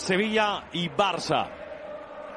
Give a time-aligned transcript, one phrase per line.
[0.00, 1.46] Sevilla y Barça.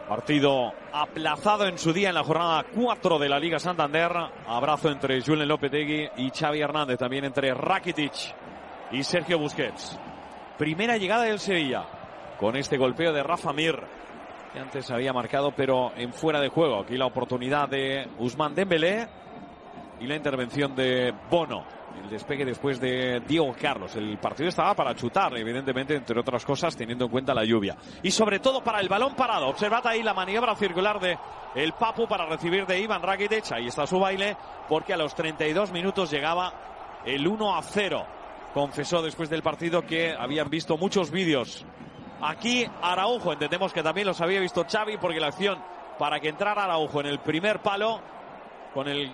[0.08, 4.12] Partido aplazado en su día en la jornada 4 de la Liga Santander.
[4.46, 7.00] Abrazo entre Julen Lopetegui y Xavi Hernández.
[7.00, 8.14] También entre Rakitic
[8.92, 9.98] y Sergio Busquets.
[10.58, 11.86] Primera llegada del Sevilla.
[12.38, 13.80] Con este golpeo de Rafa Mir.
[14.52, 16.82] Que antes había marcado pero en fuera de juego.
[16.82, 19.08] Aquí la oportunidad de Usman Dembélé.
[20.02, 21.64] Y la intervención de Bono.
[22.02, 23.96] El despegue después de Diego Carlos.
[23.96, 27.78] El partido estaba para chutar, evidentemente, entre otras cosas, teniendo en cuenta la lluvia.
[28.02, 29.48] Y sobre todo para el balón parado.
[29.48, 31.18] Observad ahí la maniobra circular de
[31.56, 33.52] el Papu para recibir de Iván Rakitic.
[33.52, 34.36] Ahí está su baile,
[34.68, 36.54] porque a los 32 minutos llegaba
[37.06, 38.06] el 1 a 0.
[38.54, 41.66] Confesó después del partido que habían visto muchos vídeos.
[42.22, 45.60] Aquí Araujo, entendemos que también los había visto Xavi, porque la acción
[46.00, 48.00] para que entrara Araujo en el primer palo,
[48.74, 49.14] con el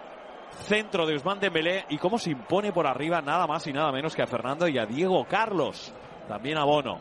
[0.51, 4.15] centro de Usman Dembélé y cómo se impone por arriba nada más y nada menos
[4.15, 5.93] que a Fernando y a Diego Carlos.
[6.27, 6.99] También a Bono.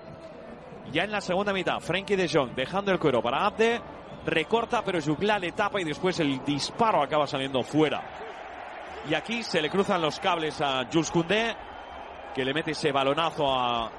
[0.93, 3.81] Ya en la segunda mitad, Frenkie de Jong dejando el cuero para Abde.
[4.25, 8.03] Recorta, pero Jugla le tapa y después el disparo acaba saliendo fuera.
[9.09, 11.57] Y aquí se le cruzan los cables a Jules Koundé,
[12.35, 13.91] que le mete ese balonazo a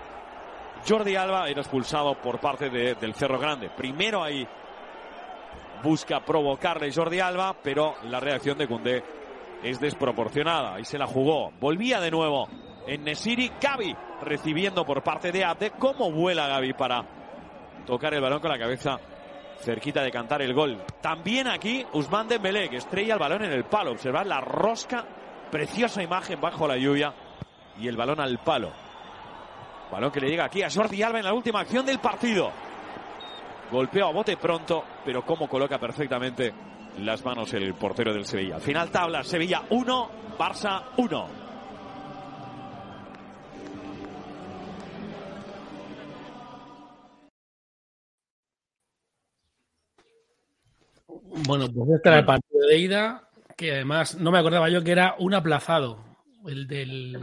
[0.88, 1.48] Jordi Alba.
[1.48, 3.70] Era expulsado por parte de, del Cerro Grande.
[3.70, 4.48] Primero ahí
[5.84, 9.19] busca provocarle Jordi Alba, pero la reacción de Koundé
[9.64, 10.75] es desproporcionada.
[10.75, 11.52] Ahí se la jugó.
[11.59, 12.47] Volvía de nuevo
[12.88, 13.52] en Nesiri.
[13.62, 15.72] Gaby recibiendo por parte de Ate.
[15.72, 17.06] ¿Cómo vuela Gaby para
[17.86, 19.00] tocar el balón con la cabeza
[19.62, 20.81] cerquita de cantar el gol?
[21.02, 23.92] También aquí Usman Dembélé que estrella el balón en el palo.
[23.92, 25.06] Observad la rosca.
[25.52, 27.14] Preciosa imagen bajo la lluvia.
[27.80, 28.72] Y el balón al palo.
[29.92, 32.52] Balón que le llega aquí a Jordi Alba en la última acción del partido.
[33.72, 36.53] Golpeo a bote pronto, pero cómo coloca perfectamente
[36.98, 38.60] las manos el portero del Sevilla.
[38.60, 41.50] Final tabla, Sevilla 1, Barça 1.
[51.48, 54.92] Bueno, pues este era el partido de ida, que además no me acordaba yo que
[54.92, 56.04] era un aplazado.
[56.46, 57.18] El del.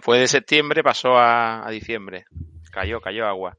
[0.00, 2.24] Fue de septiembre, pasó a, a diciembre.
[2.70, 3.56] Cayó, cayó agua.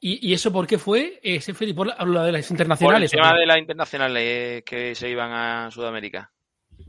[0.00, 1.20] ¿Y, ¿Y, eso por qué fue?
[1.22, 3.10] ¿Ese fue por lo de las Por el internacionales?
[3.10, 6.32] tema de las internacionales que se iban a Sudamérica.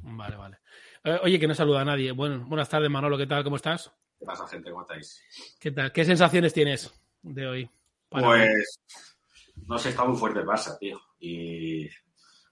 [0.04, 0.58] Vale, vale.
[1.04, 2.14] Eh, oye, que no saluda a nadie.
[2.14, 3.18] Bueno, buenas tardes, Manolo.
[3.18, 3.44] ¿Qué tal?
[3.44, 3.92] ¿Cómo estás?
[4.18, 4.72] ¿Qué pasa, gente?
[4.72, 5.22] ¿Cómo estáis?
[5.60, 5.92] ¿Qué tal?
[5.92, 7.70] ¿Qué sensaciones tienes de hoy?
[8.08, 8.40] Para hoy?
[8.40, 8.80] Pues
[9.68, 11.02] no sé, está muy fuerte el Barça, tío.
[11.20, 11.88] Y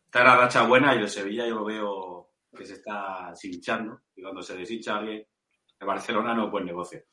[0.06, 4.02] está la racha buena y el Sevilla yo lo veo que se está hinchando.
[4.16, 5.26] Y cuando se deshincha alguien,
[5.80, 7.04] el Barcelona no es buen negocio.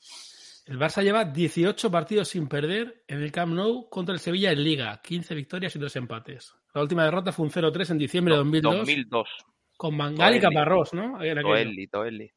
[0.67, 4.65] El Barça lleva 18 partidos sin perder en el Camp Nou contra el Sevilla en
[4.65, 6.55] Liga, 15 victorias y 2 empates.
[6.75, 8.77] La última derrota fue un 0-3 en diciembre de 2002.
[8.79, 9.29] 2002.
[9.77, 11.19] Con Mangal y Caparrós, ¿no?
[11.19, 12.33] Toelli, Toelli.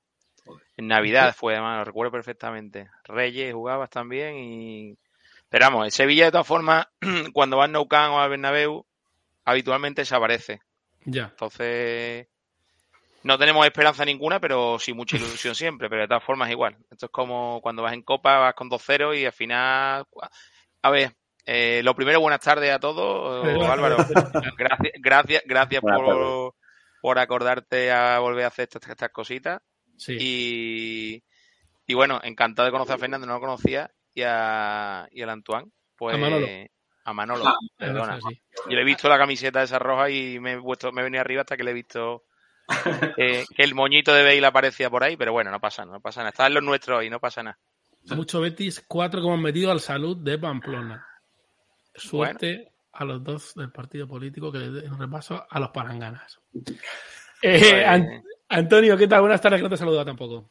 [0.78, 2.90] En Navidad fue, además, lo recuerdo perfectamente.
[3.04, 4.98] Reyes jugabas también y...
[5.50, 6.88] Pero vamos, el Sevilla de todas formas,
[7.34, 8.86] cuando va al Nou Camp o al Bernabéu,
[9.44, 10.62] habitualmente se aparece.
[11.04, 11.30] Ya.
[11.32, 12.28] Entonces,
[13.24, 16.78] no tenemos esperanza ninguna, pero sí mucha ilusión siempre, pero de todas formas igual.
[16.90, 20.06] Esto es como cuando vas en Copa, vas con 2-0 y al final...
[20.82, 21.12] A ver,
[21.46, 23.46] eh, lo primero, buenas tardes a todos.
[23.68, 23.98] Álvaro,
[24.58, 26.54] gracias, gracias, gracias por,
[27.02, 29.62] por, acordarte a volver a hacer estas, estas cositas.
[29.98, 30.16] Sí.
[30.20, 31.24] Y,
[31.88, 35.72] y, bueno, encantado de conocer a Fernando, no lo conocía, y, a, y al Antoine,
[35.98, 36.48] pues A Manolo.
[37.04, 38.20] a Manolo, Ah, perdona.
[38.22, 38.42] Sí.
[38.70, 41.22] Yo le he visto la camiseta esa roja y me he, puesto, me he venido
[41.22, 42.26] arriba hasta que le he visto
[43.18, 46.02] eh, que el moñito de Bale aparecía por ahí, pero bueno, no pasa nada, no
[46.02, 46.30] pasa nada.
[46.30, 47.58] Está en los nuestros y no pasa nada.
[48.16, 51.06] Mucho Betis, cuatro que hemos metido al salud de Pamplona.
[51.96, 56.40] Suerte a los dos del partido político que le den un repaso a los paranganas.
[57.42, 59.22] Eh, Pues- An- Antonio, ¿qué tal?
[59.22, 60.50] Buenas tardes, que no te he saludado tampoco.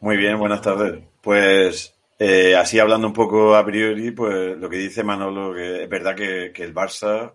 [0.00, 1.04] Muy bien, buenas tardes.
[1.20, 5.88] Pues eh, así hablando un poco a priori, pues lo que dice Manolo, que es
[5.90, 7.34] verdad que, que el Barça,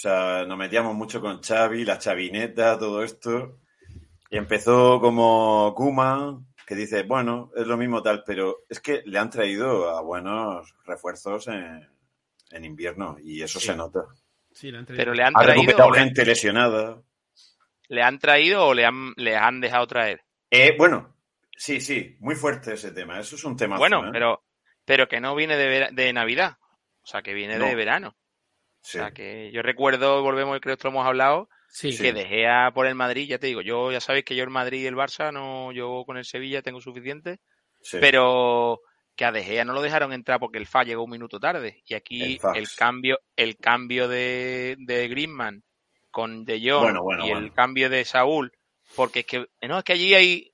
[0.00, 3.58] sea, nos metíamos mucho con Xavi, la chavineta, todo esto,
[4.30, 9.18] y empezó como Kuma, que dice, bueno, es lo mismo tal, pero es que le
[9.18, 11.88] han traído a buenos refuerzos en,
[12.50, 13.66] en invierno y eso Sí.
[13.66, 14.04] se nota.
[14.52, 15.02] Sí, la entrevista.
[15.04, 17.02] Pero le han Ha traído, recuperado o le, gente lesionada.
[17.88, 20.22] le han traído o le han, le han dejado traer.
[20.50, 21.14] Eh, bueno,
[21.56, 23.18] sí, sí, muy fuerte ese tema.
[23.20, 23.76] Eso es un tema.
[23.78, 24.42] Bueno, pero,
[24.84, 26.56] pero que no viene de, Navidad,
[27.02, 27.66] o sea, que viene No.
[27.66, 28.16] de verano.
[28.82, 28.98] Sí.
[28.98, 32.02] O sea, que yo recuerdo, volvemos, creo que esto lo hemos hablado, Sí, Sí.
[32.02, 34.50] que dejé a por el Madrid, ya te digo, yo ya sabéis que yo el
[34.50, 37.38] Madrid y el Barça, no, yo con el Sevilla tengo suficiente,
[37.80, 37.98] sí.
[38.00, 38.80] pero
[39.14, 41.82] que a De Gea no lo dejaron entrar porque el FA llegó un minuto tarde.
[41.86, 45.62] Y aquí El cambio, el cambio de, de Griezmann
[46.10, 48.50] con De Jong Bueno, bueno, y el cambio de Saúl,
[48.96, 50.52] porque es que, no, es que allí hay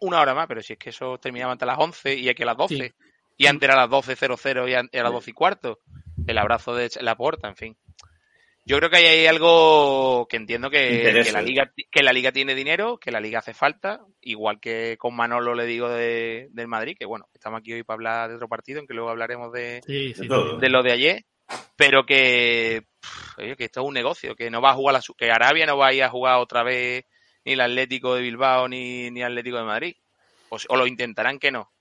[0.00, 2.42] una hora más, pero si es que eso terminaba antes a las 11 y aquí
[2.44, 2.74] a las 12.
[2.76, 2.94] Sí.
[3.36, 5.14] Y antes era a las 12.00 y a las Sí.
[5.14, 5.74] 12 y puerta.
[6.28, 7.76] El abrazo de la puerta, en fin.
[8.64, 12.32] Yo creo que ahí hay algo que entiendo que, que la liga que la liga
[12.32, 16.68] tiene dinero, que la liga hace falta, igual que con Manolo le digo de, del
[16.68, 19.80] Madrid, que bueno, estamos aquí hoy para hablar de otro partido, aunque luego hablaremos de,
[19.86, 20.40] Sí, sí, De todo.
[20.50, 20.60] también.
[20.60, 21.24] de lo de ayer,
[21.76, 25.00] pero que, pff, oye, que esto es un negocio, que no va a jugar la,
[25.00, 27.04] su- que Arabia no va a ir a jugar otra vez
[27.46, 29.96] ni el Atlético de Bilbao ni, ni el Atlético de Madrid.
[30.50, 31.72] O, o lo intentarán que no.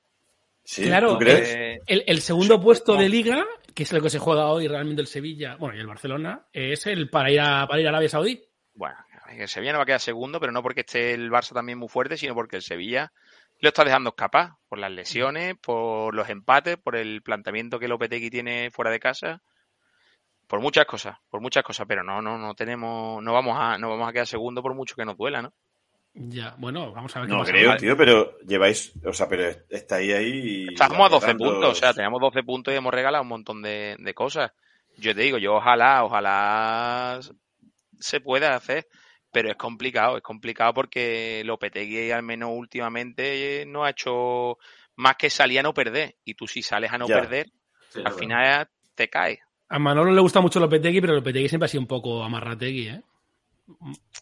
[0.63, 1.49] Sí, Claro, ¿tú crees?
[1.49, 3.45] Eh, El, el segundo puesto de liga,
[3.77, 6.87] que es lo que se juega hoy realmente el Sevilla, bueno, y el Barcelona, es
[6.87, 8.43] el para ir a, para ir a Arabia Saudí.
[8.73, 8.97] bueno,
[9.29, 11.87] el Sevilla no va a quedar segundo, pero no porque esté el Barça también muy
[11.87, 13.13] fuerte, sino porque el Sevilla
[13.59, 18.31] lo está dejando escapar por las lesiones, por los empates, por el planteamiento que Lopetegui
[18.31, 19.43] tiene fuera de casa,
[20.47, 23.91] por muchas cosas, por muchas cosas, pero no, no, no tenemos, no vamos a, no
[23.91, 25.53] vamos a quedar segundo por mucho que nos duela, ¿no?
[26.19, 27.51] Ya, bueno, vamos a ver qué No pasa.
[27.51, 27.79] creo, Vale.
[27.79, 30.67] tío, pero lleváis, o sea, pero estáis ahí y...
[30.73, 33.61] Estamos a 12 apretando- puntos, o sea, tenemos 12 puntos y hemos regalado un montón
[33.61, 34.51] de, de cosas.
[34.97, 37.19] Yo te digo, yo ojalá, ojalá
[37.99, 38.87] se pueda hacer,
[39.31, 44.57] pero es complicado, es complicado porque Lopetegui al menos últimamente no ha hecho
[44.95, 46.15] más que salir a no perder.
[46.25, 47.15] Y tú si sales a no Ya.
[47.21, 47.51] perder,
[47.89, 49.39] Sí, al final te caes.
[49.69, 53.01] A Manolo le gusta mucho Lopetegui, pero Lopetegui siempre ha sido un poco amarrategui, ¿eh?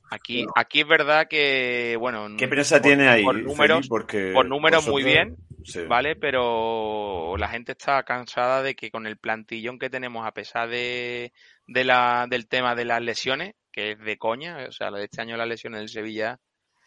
[0.10, 3.46] Aquí, aquí es verdad que, bueno, ¿Qué prensa por- tiene ahí, por Feli?
[3.48, 5.84] números, Porque por números muy bien, Sí.
[5.88, 6.16] ¿vale?
[6.16, 11.32] Pero la gente está cansada de que con el plantillón que tenemos, a pesar de,
[11.68, 15.06] de la, del tema de las lesiones, que es de coña, o sea, la de
[15.06, 16.40] este año las lesiones del Sevilla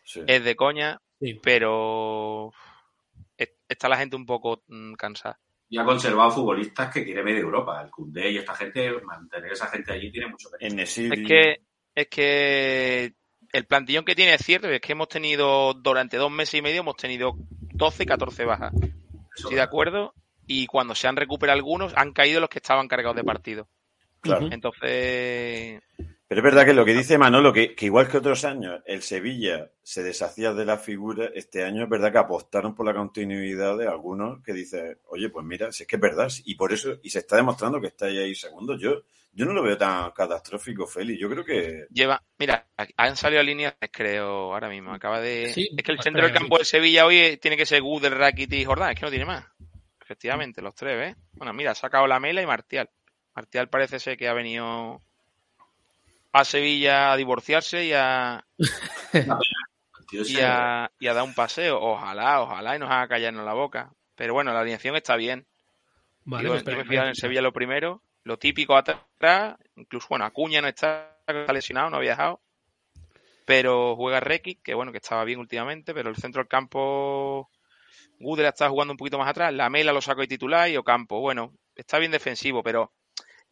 [0.04, 0.20] sí.
[0.26, 1.38] es de coña, Sí.
[1.43, 2.52] pero
[3.37, 5.38] es- está la gente un poco mm, cansada.
[5.70, 7.82] Y ha conservado futbolistas que quiere medio Europa.
[7.82, 11.61] El Cundé y esta gente, mantener esa gente allí tiene mucho Nesiri- Es que,
[11.99, 13.15] es que
[13.53, 16.81] el plantillón que tiene es cierto, es que hemos tenido, durante dos meses y medio,
[16.81, 17.35] hemos tenido
[17.75, 18.73] 12, 14 bajas.
[18.75, 20.15] Eso, Estoy de acuerdo.
[20.47, 23.69] Y cuando se han recuperado algunos, han caído los que estaban cargados de partido.
[24.21, 24.49] Claro.
[24.50, 25.81] Entonces,
[26.28, 29.02] Pero es verdad que lo que dice Manolo, que, que igual que otros años el
[29.02, 33.76] Sevilla se deshacía de la figura, este año es verdad que apostaron por la continuidad
[33.76, 36.99] de algunos que dicen, oye, pues mira, si es que es verdad, y por eso,
[37.02, 38.76] y se está demostrando que estáis ahí segundo.
[38.76, 41.18] Yo, yo no lo veo tan catastrófico, Feli.
[41.18, 42.66] Yo creo que lleva, mira,
[42.97, 44.92] han salido líneas, creo, ahora mismo.
[44.92, 45.52] Acaba de.
[45.52, 48.16] Sí, es que el pues centro del campo del Sevilla hoy tiene que ser Gudel,
[48.16, 49.44] Rakitic y Jordán, es que no tiene más.
[50.00, 51.16] Efectivamente, los tres, ¿ves?
[51.35, 52.88] Bueno, mira, ha sacado la Mela y Martial.
[53.37, 55.00] Martial parece ser que ha venido
[56.32, 58.44] a Sevilla a divorciarse y a,
[60.12, 61.78] y a, y a dar un paseo.
[61.80, 63.92] Ojalá, ojalá y nos haga callarnos la boca.
[64.16, 65.47] Pero bueno, la alineación está bien.
[66.25, 67.14] Vale, yo, pues yo espera, me en.
[67.14, 68.02] Sevilla lo primero.
[68.28, 72.42] Lo típico atrás, incluso, bueno, Acuña no está, está lesionado, no ha viajado.
[73.47, 77.50] Pero juega Rekic, que bueno, que estaba bien últimamente, pero el centro del campo,
[78.18, 79.54] Gudel está jugando un poquito más atrás.
[79.54, 82.92] La Mela lo saco de titular y Ocampo, bueno, está bien defensivo, pero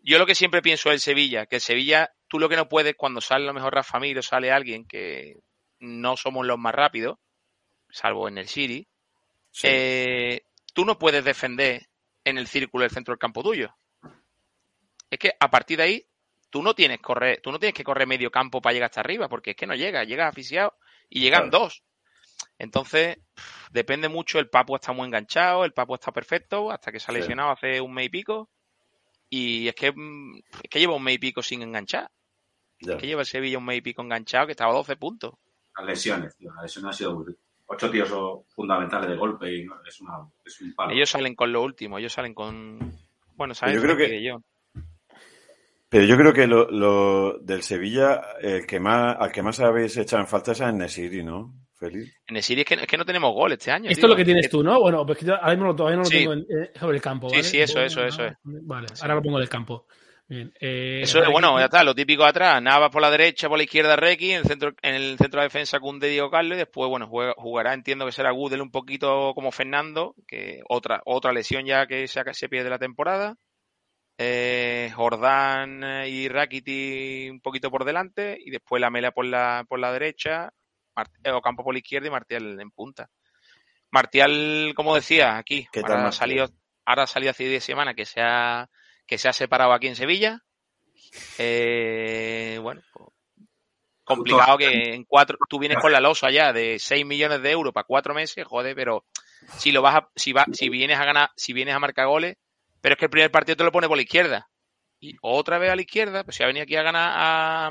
[0.00, 2.68] yo lo que siempre pienso es el Sevilla, que el Sevilla, tú lo que no
[2.68, 5.38] puedes cuando sale a lo mejor Rafa Mir o sale alguien que
[5.80, 7.16] no somos los más rápidos,
[7.88, 8.86] salvo en el City,
[9.52, 9.68] sí.
[9.70, 10.42] eh,
[10.74, 11.88] tú no puedes defender
[12.24, 13.74] en el círculo del centro del campo tuyo.
[15.10, 16.06] Es que a partir de ahí,
[16.50, 19.28] tú no tienes correr, tú no tienes que correr medio campo para llegar hasta arriba,
[19.28, 20.74] porque es que no llega, llegas asfixiado
[21.08, 21.64] y llegan Claro.
[21.64, 21.82] dos.
[22.58, 23.18] Entonces,
[23.70, 27.14] depende mucho, el Papu está muy enganchado, el Papu está perfecto, hasta que se ha
[27.14, 27.20] Sí.
[27.20, 28.50] lesionado hace un mes y pico.
[29.28, 32.10] Y es que, mm, es que lleva un mes y pico sin enganchar.
[32.78, 35.34] Es que lleva el Sevilla un mes y pico enganchado que estaba a 12 puntos.
[35.76, 36.52] Las lesiones, tío.
[36.54, 37.24] Las lesiones han sido.
[37.68, 40.92] Ocho tíos son fundamentales de golpe y es, una, es un palo.
[40.92, 42.78] Ellos salen con lo último, ellos salen con...
[43.34, 44.22] Bueno, saben yo creo que...
[44.22, 44.40] yo.
[45.96, 49.96] Pero yo creo que lo, lo, del Sevilla, el que más, al que más habéis
[49.96, 51.54] echado en falta es a Nesiri, ¿no?
[51.72, 52.14] Feliz.
[52.28, 53.88] Nesiri es que, es que no tenemos gol este año.
[53.88, 54.78] Esto es lo que tienes tú, ¿no?
[54.78, 57.30] Bueno, pues ahora mismo todavía no lo tengo en, eh, sobre el campo.
[57.30, 57.42] ¿vale?
[57.42, 58.34] Sí, sí, eso, eso, eso es.
[58.44, 59.86] Vale, ahora lo pongo en el campo.
[60.28, 63.56] Bien, eh, Eso es bueno, ya está, lo típico atrás, Navas por la derecha, por
[63.56, 66.58] la izquierda Requi, en el centro, en el centro de defensa Cunde Diego Carlos, y
[66.58, 71.64] después, bueno, jugará, entiendo que será Gudel un poquito como Fernando, que otra, otra lesión
[71.64, 73.36] ya que se, se pierde la temporada.
[74.18, 79.78] Eh, Jordán y Rakiti un poquito por delante, y después la Mela por la, por
[79.78, 80.52] la derecha,
[80.94, 83.10] Mart Ocampo por la izquierda y Martial en punta.
[83.90, 86.48] Martial, como decía, aquí, ahora ha salido,
[86.84, 88.68] ahora ha salido hace 10 semanas que se ha
[89.06, 90.42] que se ha separado aquí en Sevilla.
[91.38, 93.10] Eh, bueno, pues,
[94.02, 97.72] complicado que en cuatro, tú vienes con la losa allá de 6 millones de euros
[97.72, 99.04] para cuatro meses, joder, pero
[99.58, 102.36] si lo vas a, si va, si vienes a ganar, si vienes a marcar goles,
[102.86, 104.48] pero es que el primer partido te lo pone por la izquierda.
[105.00, 107.70] Y otra vez a la izquierda, pues si ha venido aquí a ganar a,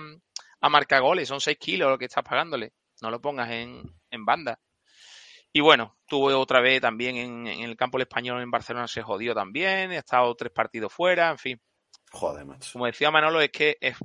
[0.59, 2.73] a marcar goles, son 6 kilos lo que estás pagándole.
[3.01, 4.59] No lo pongas en, en banda.
[5.53, 9.03] Y bueno, tuvo otra vez también en, en, el campo el español en Barcelona se
[9.03, 11.61] jodió también, ha estado tres partidos fuera, en fin.
[12.11, 12.71] Joder, macho.
[12.73, 13.95] Como decía Manolo, es que es,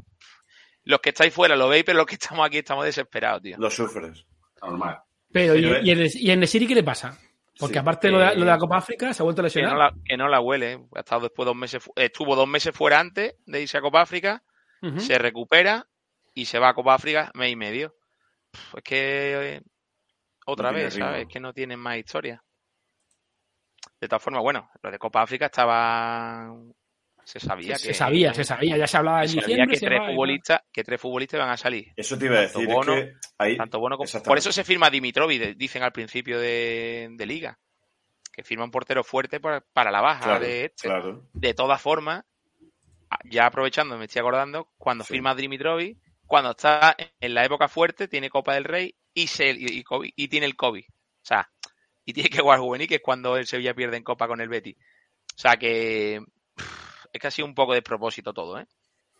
[0.85, 3.57] los que estáis fuera lo veis, pero los que estamos aquí estamos desesperados, tío.
[3.59, 4.25] Lo sufres.
[4.63, 5.01] Normal.
[5.33, 7.19] Pero, ¿y, y, en, ¿y en Nesiri qué le pasa?
[7.61, 9.71] Porque sí, aparte lo, de, lo, de la Copa África, se ha vuelto a lesionar.
[9.71, 10.87] Que no la, que no la huele.
[10.95, 14.43] Ha estado después dos meses, estuvo dos meses fuera antes de irse a Copa África,
[14.83, 14.99] uh -huh.
[15.01, 15.87] se recupera
[16.35, 17.95] y se va a Copa África mes y medio.
[18.77, 19.63] Es que
[20.47, 21.29] otra no vez, ¿sabes?
[21.29, 22.43] Que no tienen más historia.
[24.01, 26.49] De todas formas, bueno, lo de Copa África estaba.
[27.31, 27.95] Se sabía se, que.
[27.95, 31.01] Se sabía, se sabía, ya se hablaba en se sabía que tres, futbolistas, que tres
[31.01, 31.93] futbolistas van a salir.
[31.95, 32.67] Eso te iba a decir.
[32.67, 34.23] Bono, es que ahí, tanto Bono como...
[34.25, 37.57] Por eso se firma Dimitrovic, dicen al principio de, de Liga.
[38.33, 40.89] Que firma un portero fuerte para, para la baja claro, de este.
[40.89, 41.29] Claro.
[41.33, 42.25] De todas formas,
[43.27, 45.13] ya aprovechando, me estoy acordando, cuando sí.
[45.13, 49.67] firma Dimitrovic, cuando está en la época fuerte, tiene Copa del Rey y, se, y,
[49.79, 50.85] y, COVID, y tiene el COVID.
[50.85, 51.49] O sea,
[52.05, 54.49] y tiene que jugar juvenil, que es cuando el Sevilla pierde en Copa con el
[54.49, 54.73] Betty.
[54.73, 56.21] O sea que
[57.13, 58.67] es que ha sido un poco de propósito todo, ¿eh?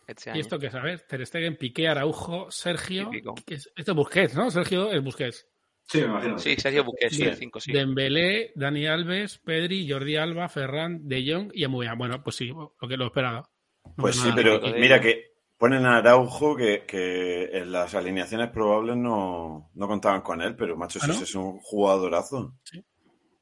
[0.07, 1.05] Este ¿Y esto qué sabes?
[1.07, 3.11] Ter Stegen, Piqué, Araujo, Sergio.
[3.47, 4.49] Es, esto es Busquets, ¿no?
[4.51, 5.47] Sergio es Busquets.
[5.83, 6.39] Sí, me imagino.
[6.39, 7.71] Sí, Sergio Busquets, sí, cinco, sí.
[7.71, 11.93] Dembélé, Dani Alves, Pedri, Jordi Alba, Ferran, De Jong y Amuya.
[11.95, 13.49] Bueno, pues sí, lo que lo esperaba.
[13.83, 18.97] No pues sí, pero mira que ponen a Araujo que, que, en las alineaciones probables
[18.97, 21.13] no, no contaban con él, pero macho, ¿Ah, no?
[21.13, 22.55] ese es un jugadorazo.
[22.63, 22.83] Sí.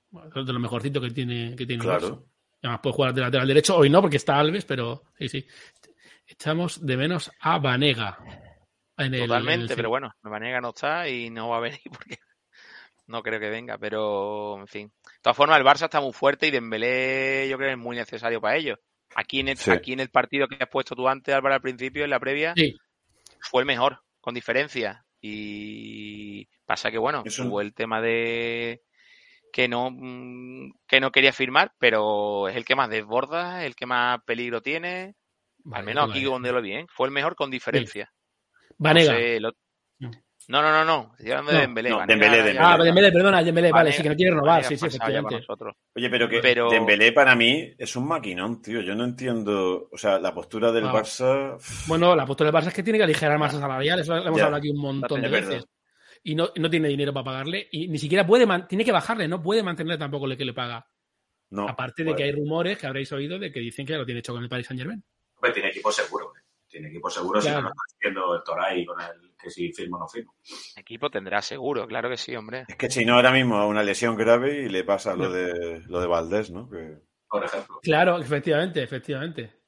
[0.10, 2.26] Bueno, es de lo mejorcito que tiene, que tiene Claro.
[2.62, 5.48] Además puede jugar de lateral derecho, hoy no, porque está Alves, pero sí, sí.
[6.28, 8.18] Echamos de menos a Vanega.
[8.98, 9.76] En el, Totalmente, en el...
[9.76, 12.18] pero bueno, Vanega no está y no va a venir porque
[13.08, 14.88] no creo que venga, pero en fin.
[15.04, 17.96] De todas formas, el Barça está muy fuerte y Dembélé yo creo que es muy
[17.96, 18.78] necesario para ellos.
[19.16, 19.72] Aquí en, el, sí.
[19.72, 22.54] aquí en el partido que has puesto tú antes, Álvaro, al principio, en la previa,
[22.56, 22.78] sí.
[23.40, 25.04] fue el mejor, con diferencia.
[25.20, 27.46] Y pasa que, bueno, Eso...
[27.46, 28.84] hubo el tema de
[29.52, 33.86] que no, mm, que no quería firmar, pero es el que más desborda, el que
[33.86, 35.16] más peligro tiene.
[35.64, 36.86] Vale, Al menos aquí donde lo vi, ¿eh?
[36.90, 38.12] fue el mejor con diferencia.
[38.78, 39.12] Vanega.
[39.12, 39.52] No, sé, lo...
[40.00, 41.12] no, no, no, no.
[41.18, 41.90] Estoy hablando no, de Dembélé.
[41.90, 42.60] No, Dembélé, Dembélé.
[42.60, 45.46] Ah, Dembélé, perdona, Dembélé, vale, sí que no quiere renovar, sí, sí, efectivamente.
[45.96, 46.70] Oye, pero que pero...
[46.70, 48.82] Dembélé para mí es un maquinón, tío.
[48.82, 50.94] Yo no entiendo, o sea, la postura del ah.
[50.94, 51.58] Barça...
[51.88, 54.38] Bueno, la postura del Barça es que tiene que aligerar masas salariales, eso lo hemos
[54.38, 54.46] ya.
[54.46, 55.66] hablado aquí un montón de veces.
[56.24, 59.42] Y no, no, tiene dinero para pagarle y ni siquiera puede, tiene que bajarle, no
[59.42, 60.86] puede mantener tampoco lo que le paga.
[61.52, 64.20] No, Aparte de que hay rumores que habréis oído de que dicen que lo tiene
[64.20, 65.04] hecho con el Paris Saint Germain.
[65.54, 66.34] Tiene equipo seguro.
[66.68, 67.58] Tiene equipo seguro claro.
[67.58, 70.36] si no lo está haciendo el Toray con el que si firmo o no firmo.
[70.76, 72.66] Equipo tendrá seguro, claro que sí, hombre.
[72.68, 76.00] Es que si no, ahora mismo una lesión grave y le pasa lo de lo
[76.00, 76.70] de Valdés, ¿no?
[76.70, 77.00] Que...
[77.28, 77.80] Por ejemplo.
[77.82, 79.60] Claro, efectivamente, efectivamente.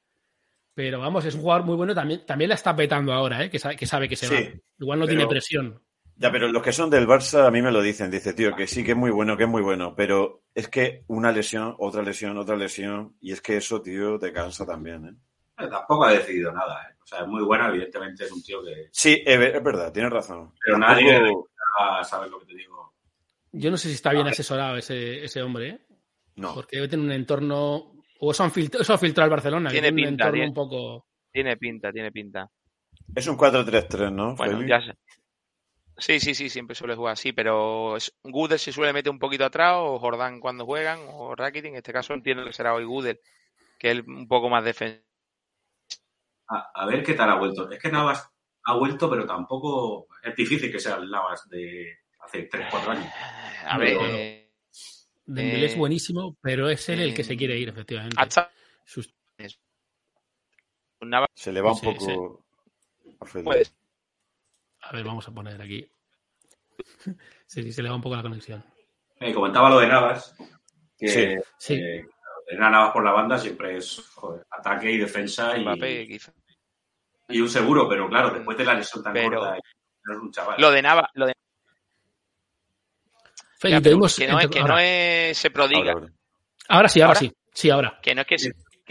[0.74, 3.50] Pero vamos, es un jugador muy bueno, también, también la está petando ahora, ¿eh?
[3.50, 4.40] que, sabe, que sabe que se sí, va.
[4.78, 5.16] Igual no pero...
[5.16, 5.82] tiene presión.
[6.16, 8.10] Ya, pero los que son del Barça a mí me lo dicen.
[8.10, 9.94] Dice, tío, que sí, que es muy bueno, que es muy bueno.
[9.96, 13.16] Pero es que una lesión, otra lesión, otra lesión.
[13.20, 15.14] Y es que eso, tío, te cansa también, ¿eh?
[15.56, 16.96] Pero tampoco ha decidido nada, ¿eh?
[17.02, 18.88] O sea, es muy bueno, evidentemente es un tío que...
[18.90, 20.52] Sí, es, verdad, tienes razón.
[20.64, 21.20] Pero nadie
[22.04, 22.94] sabe lo que te digo.
[23.52, 25.80] Yo no sé si está bien asesorado ese, ese hombre, ¿eh?
[26.36, 26.54] No.
[26.54, 27.92] Porque debe tener un entorno...
[28.20, 29.70] O eso, han filtrado, eso ha filtrado el Barcelona.
[29.70, 31.06] Tiene que pinta, un entorno tiene, un poco...
[31.32, 32.48] tiene pinta, tiene pinta.
[33.14, 34.36] Es un 4-3-3, ¿no?
[34.36, 34.70] Bueno, Felipe?
[34.70, 34.96] ya sé.
[35.98, 39.74] Sí, sí, sí, siempre suele jugar así, pero Gudel se suele meter un poquito atrás,
[39.76, 43.20] o Jordán cuando juegan, o Rakitic, en este caso entiendo que será hoy Gudel,
[43.78, 45.12] que es un poco más defensivo
[46.74, 47.70] a, ver qué tal ha vuelto.
[47.70, 48.30] Es que Navas
[48.64, 53.12] ha vuelto, pero tampoco es difícil que sea el Navas de hace 3-4 años.
[53.66, 53.96] A ver.
[54.00, 54.50] Eh,
[55.24, 58.16] Dembélé es buenísimo, pero es él el que se quiere ir, efectivamente.
[61.34, 62.44] Se le va un poco
[64.82, 65.88] a ver, vamos a poner aquí.
[67.46, 68.64] sí, se le va un poco la conexión.
[69.20, 70.34] Me comentaba lo de Navas,
[70.98, 71.78] que sí.
[72.58, 74.02] Navas por la banda siempre es
[74.50, 76.18] ataque y defensa y,
[77.28, 79.56] y un seguro, pero claro, después de la lesión tan gorda,
[80.04, 80.60] no es un chaval.
[80.60, 81.34] Lo de Navas, lo de
[83.62, 85.94] que no, es, que no es, se prodiga.
[86.68, 87.32] Ahora, sí, ahora, sí.
[87.52, 87.98] Sí, ahora.
[88.02, 88.36] Que no es que,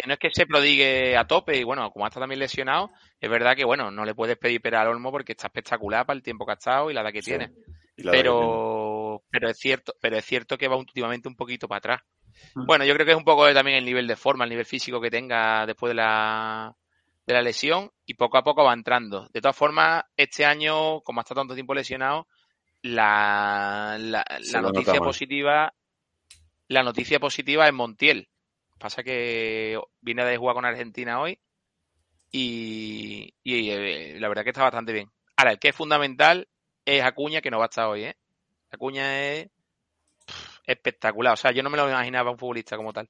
[0.01, 2.91] que no es que se prodigue a tope y bueno, como ha estado también lesionado,
[3.20, 6.17] es verdad que bueno, no le puedes pedir pera al Olmo porque está espectacular para
[6.17, 7.51] el tiempo que ha estado y la edad que tiene.
[7.96, 12.01] Pero, pero es cierto, pero es cierto que va últimamente un poquito para atrás.
[12.55, 12.65] Mm.
[12.65, 15.00] Bueno, yo creo que es un poco también el nivel de forma, el nivel físico
[15.00, 16.75] que tenga después de la,
[17.27, 19.27] de la lesión y poco a poco va entrando.
[19.31, 22.27] De todas formas, este año, como ha estado tanto tiempo lesionado,
[22.81, 25.72] la, la, noticia positiva,
[26.67, 28.30] la noticia positiva es Montiel.
[28.81, 31.38] Pasa que viene de jugar con Argentina hoy
[32.31, 35.11] y, eh, la verdad que está bastante bien.
[35.38, 36.47] Ahora, el que es fundamental
[36.83, 38.15] es Acuña, que no va a estar hoy, ¿eh?
[38.71, 39.50] Acuña es
[40.65, 41.33] espectacular.
[41.33, 43.07] O sea, yo no me lo imaginaba un futbolista como tal.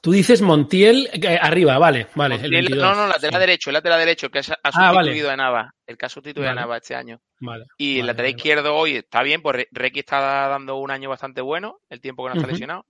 [0.00, 2.38] Tú dices Montiel eh, arriba, vale, vale.
[2.68, 6.06] no, no, lateral derecho, el lateral derecho, que ha ah, sustituido a Nava, el que
[6.06, 7.20] ha sustituido a Nava este año.
[7.40, 11.40] Vale, y el lateral izquierdo hoy está bien, pues Requi está dando un año bastante
[11.40, 12.86] bueno, el tiempo que no está lesionado.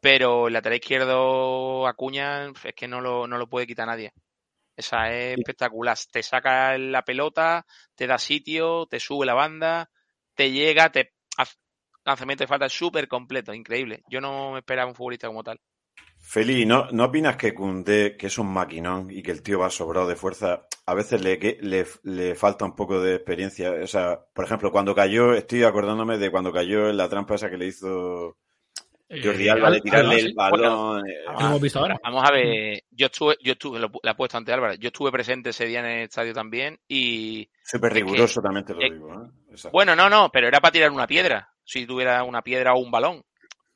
[0.00, 4.12] Pero el lateral izquierdo, Acuña, es que no lo, no lo puede quitar nadie.
[4.76, 5.98] Esa es espectacular.
[6.10, 9.90] Te saca la pelota, te da sitio, te sube la banda,
[10.34, 11.14] te llega, te
[12.08, 14.02] lanzamiento de falta súper completo, increíble.
[14.08, 15.60] Yo no me esperaba un futbolista como tal.
[16.20, 19.70] Feli, ¿no, ¿no opinas que Cundé, que es un maquinón y que el tío va
[19.70, 23.72] sobrado de fuerza, a veces le, le, le, falta un poco de experiencia?
[23.82, 27.50] O sea, por ejemplo, cuando cayó, estoy acordándome de cuando cayó en la trampa esa
[27.50, 28.36] que le hizo
[29.10, 31.08] Jordi eh, Alba de tirarle el balón.
[31.08, 31.98] Eh, hemos visto ahora.
[32.02, 35.10] Vamos a ver, yo estuve, yo estuve, lo, la he puesto ante Álvaro, yo estuve
[35.10, 37.48] presente ese día en el estadio también y...
[37.62, 39.12] Súper riguroso también te lo digo.
[39.14, 39.68] ¿eh?
[39.72, 42.90] Bueno, no, no, pero era para tirar una piedra, si tuviera una piedra o un
[42.90, 43.24] balón,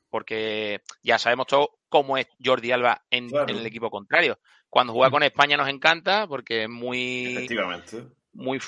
[0.09, 4.37] porque ya sabemos todo cómo es Jordi Alba en, el equipo contrario.
[4.69, 7.37] Cuando juega con España nos encanta porque es muy...
[7.37, 8.03] Efectivamente.
[8.35, 8.59] Muy,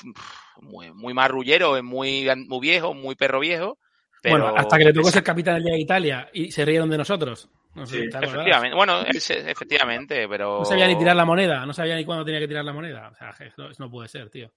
[0.58, 3.80] muy, muy marrullero, es muy, muy viejo, muy perro viejo
[4.23, 6.97] bueno, hasta que le tocó ser capitán del Día de Italia y se rieron de
[6.97, 7.49] nosotros.
[7.75, 8.75] efectivamente.
[8.75, 10.60] Bueno, efectivamente, pero.
[10.60, 13.10] No sabía ni tirar la moneda, no sabía ni cuándo tenía que tirar la moneda.
[13.10, 14.51] O sea, eso no puede ser, tío.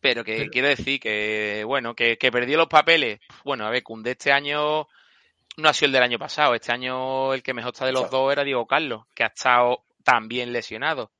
[0.00, 3.20] Pero que quiero decir que, bueno, que, perdió los papeles.
[3.44, 4.88] Bueno, a ver, Cundé este año
[5.58, 6.54] no ha sido el del año pasado.
[6.54, 9.84] Este año el que mejor está de los dos era Diego Carlos, que ha estado
[10.02, 11.12] también lesionado.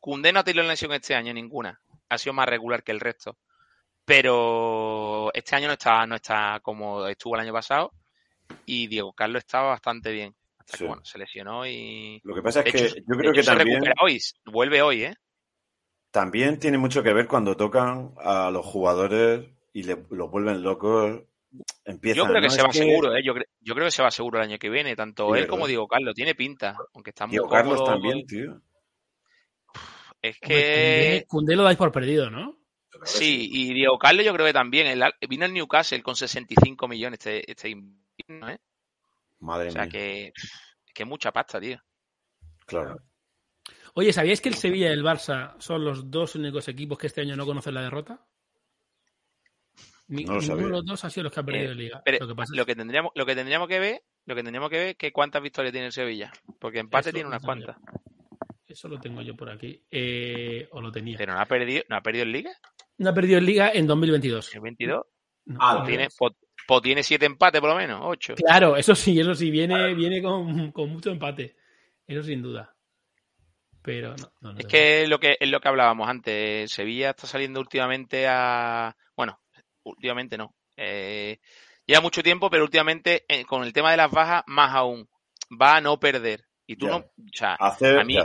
[0.00, 1.80] Cundé no ha tenido lesión este año ninguna.
[2.08, 3.36] Ha sido más regular que el resto
[4.04, 7.92] pero este año no está, no está como estuvo el año pasado
[8.66, 10.34] y Diego Carlos estaba bastante bien.
[10.58, 12.20] Hasta que bueno, se lesionó y.
[12.24, 13.82] Lo que pasa es que yo creo que también.
[14.02, 15.14] hoy, vuelve hoy, ¿eh?
[16.10, 21.22] También tiene mucho que ver cuando tocan a los jugadores y le, los vuelven locos.
[21.84, 23.22] Empiezan, yo creo que se va seguro, ¿eh?
[23.24, 25.86] Yo, yo, creo que se va seguro el año que viene, tanto él como Diego
[25.86, 26.14] Carlos.
[26.14, 28.60] Tiene pinta, aunque está muy Diego Carlos también, tío.
[30.20, 31.24] Es que.
[31.28, 32.63] Cundé lo dais por perdido, ¿no?
[33.04, 34.86] Sí, y Diego Carlos yo creo que también.
[34.86, 38.60] El, vino el Newcastle con 65 millones este, este invierno, ¿eh?
[39.40, 39.72] Madre mía.
[39.72, 40.32] O sea que,
[40.94, 41.82] que mucha pasta, tío.
[42.66, 43.00] Claro.
[43.94, 47.20] Oye, ¿sabíais que el Sevilla y el Barça son los dos únicos equipos que este
[47.20, 48.26] año no conocen la derrota?
[50.06, 52.02] no lo ninguno de los dos ha sido los que han perdido la liga.
[52.50, 55.12] lo, que tendríamos, lo que tendríamos que ver, lo que tendríamos que ver es que
[55.12, 56.32] cuántas victorias tiene el Sevilla.
[56.58, 57.76] Porque empate tiene unas cuantas.
[58.66, 59.80] Eso lo tengo yo por aquí.
[59.90, 61.16] Eh, o lo tenía.
[61.16, 62.50] ¿Pero no ha perdido, no ha perdido en Liga?
[62.98, 64.54] No ha perdido en Liga en 2022.
[64.54, 65.06] ¿En 22?
[65.58, 66.08] ah, pues tiene,
[66.66, 68.34] pues, tiene siete empates por lo menos, ocho.
[68.34, 71.56] Claro, eso sí, eso sí, viene, viene con, mucho empate.
[72.06, 72.74] Eso sin duda.
[73.82, 76.70] Pero no, es que lo que es lo que hablábamos antes.
[76.70, 78.96] Sevilla está saliendo últimamente a.
[79.14, 79.40] Bueno,
[79.82, 80.54] últimamente no.
[80.76, 81.38] Eh,
[81.84, 85.06] lleva mucho tiempo, pero últimamente eh, con el tema de las bajas, más aún.
[85.50, 86.46] Va a no perder.
[86.66, 86.96] Y tú no.
[86.96, 88.16] O sea, a mí,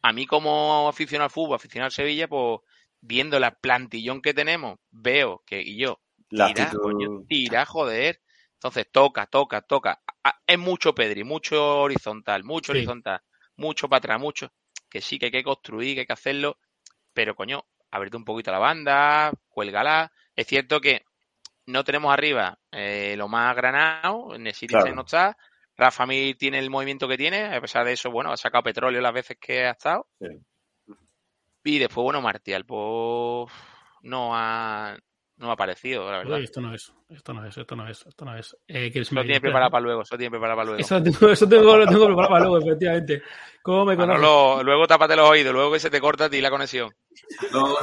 [0.00, 2.60] a mí como aficionado al fútbol, aficionado al Sevilla, pues
[3.06, 8.20] viendo la plantillón que tenemos, veo que y yo, tira, coño, tira, joder.
[8.54, 10.00] Entonces toca, toca, toca.
[10.46, 13.20] Es mucho Pedri, mucho horizontal, mucho horizontal,
[13.56, 14.52] mucho para atrás, mucho.
[14.88, 16.58] Que sí, que hay que construir, que hay que hacerlo,
[17.12, 20.10] pero coño, abrete un poquito la banda, cuélgala.
[20.34, 21.04] Es cierto que
[21.66, 25.36] no tenemos arriba eh, lo más granado, en el sitio no está,
[25.76, 29.00] Rafa Mir tiene el movimiento que tiene, a pesar de eso, bueno, ha sacado petróleo
[29.00, 30.06] las veces que ha estado.
[31.66, 33.52] Y después, bueno, Martial, pues
[34.02, 34.96] no ha,
[35.36, 36.38] no ha aparecido, la verdad.
[36.38, 38.56] Uy, esto no es, esto no es, esto no es, esto no es.
[38.68, 40.80] Eh, ¿quieres Lo tiene preparado para luego, eso tiene preparado para luego.
[40.80, 43.22] Eso, tengo, eso tengo, lo tengo preparado para luego, efectivamente.
[43.62, 44.22] ¿Cómo me conoces?
[44.22, 46.94] Manolo, luego tápate los oídos, luego que se te corta a ti la conexión.
[47.52, 47.76] No, no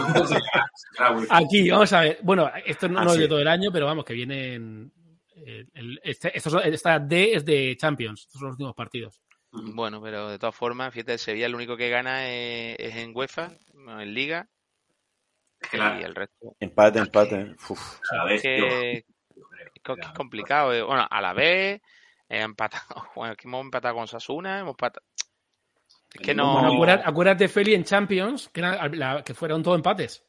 [1.30, 2.20] Aquí, vamos a ver.
[2.24, 3.22] Bueno, esto no, Ah, no es sí.
[3.24, 4.94] de todo el año, pero vamos, que vienen.
[5.46, 9.20] eh, el- este- estos esta D es de Champions, estos son los últimos partidos.
[9.56, 13.16] Bueno, pero de todas formas, fíjate, el Sevilla lo único que gana es, es en
[13.16, 14.48] UEFA, no en Liga,
[15.62, 16.56] Es la, y el resto.
[16.60, 17.56] Empate, empate.
[17.70, 18.00] Uf.
[18.12, 19.68] a la vez, tío, que, yo creo.
[19.76, 20.74] es que es complicado.
[20.74, 20.82] eh.
[20.82, 21.82] Bueno, a la vez,
[22.30, 22.84] empatado,
[23.16, 25.06] bueno, que hemos empatado con Sasuna, hemos empatado.
[26.14, 26.54] Es que no.
[26.54, 30.24] Bueno, acuérdate, acuérdate, Feli, en Champions, que, era la- que fueron todos empates.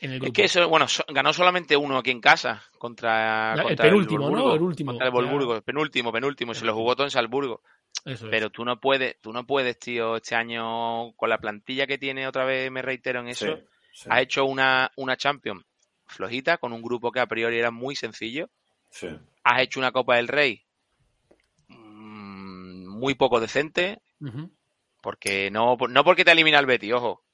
[0.00, 0.32] En el Es grupo.
[0.34, 4.30] que eso, bueno, so- ganó solamente uno aquí en casa contra, La- el contra penúltimo,
[4.30, 4.54] ¿no?
[4.54, 4.92] El último.
[4.92, 7.62] Contra el Wolfsburgo, el penúltimo, penúltimo, se lo jugó todo en Salzburgo.
[8.04, 8.30] Eso es.
[8.30, 12.26] Pero tú no puedes, tú no puedes, tío, este año con la plantilla que tiene,
[12.26, 15.64] otra vez me reitero en eso, Sí, sí, ha hecho una, una Champions
[16.06, 18.48] flojita con un grupo que a priori era muy sencillo.
[18.90, 19.08] sí.
[19.44, 20.62] Has hecho una Copa del Rey
[21.68, 24.00] mm, muy poco decente,
[25.00, 27.24] porque no, no porque te elimina el Betty, ojo.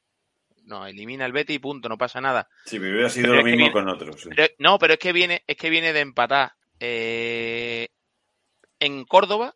[0.65, 2.49] No, elimina el Betty y punto, no pasa nada.
[2.65, 4.21] Sí, pero hubiera sido Pero lo mismo viene- con otros.
[4.23, 4.31] sí.
[4.35, 7.89] Pero- no, pero es que viene, es que viene de empatar eh,
[8.81, 9.55] en Córdoba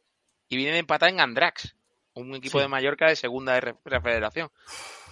[0.48, 1.74] y viene de empatar en Andrax,
[2.14, 2.62] un equipo Sí.
[2.62, 4.50] de Mallorca de segunda de re- federación.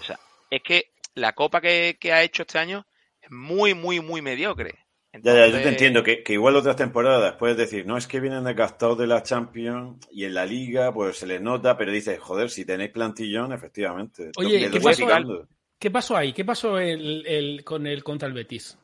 [0.00, 0.18] O sea,
[0.50, 2.86] es que la copa que, que ha hecho este año
[3.22, 4.78] es muy, muy, muy mediocre.
[5.22, 8.20] Ya, ya, yo te entiendo que, que igual otras temporadas puedes decir, no, es que
[8.20, 12.18] vienen desgastados de la Champions y en la Liga pues se les nota, pero dices,
[12.20, 14.30] joder, si tenéis plantillón, efectivamente.
[14.36, 15.06] Oye, ¿qué pasó?
[15.78, 16.32] ¿Qué pasó ahí?
[16.34, 18.76] ¿Qué pasó el, el- con el contra el Betis?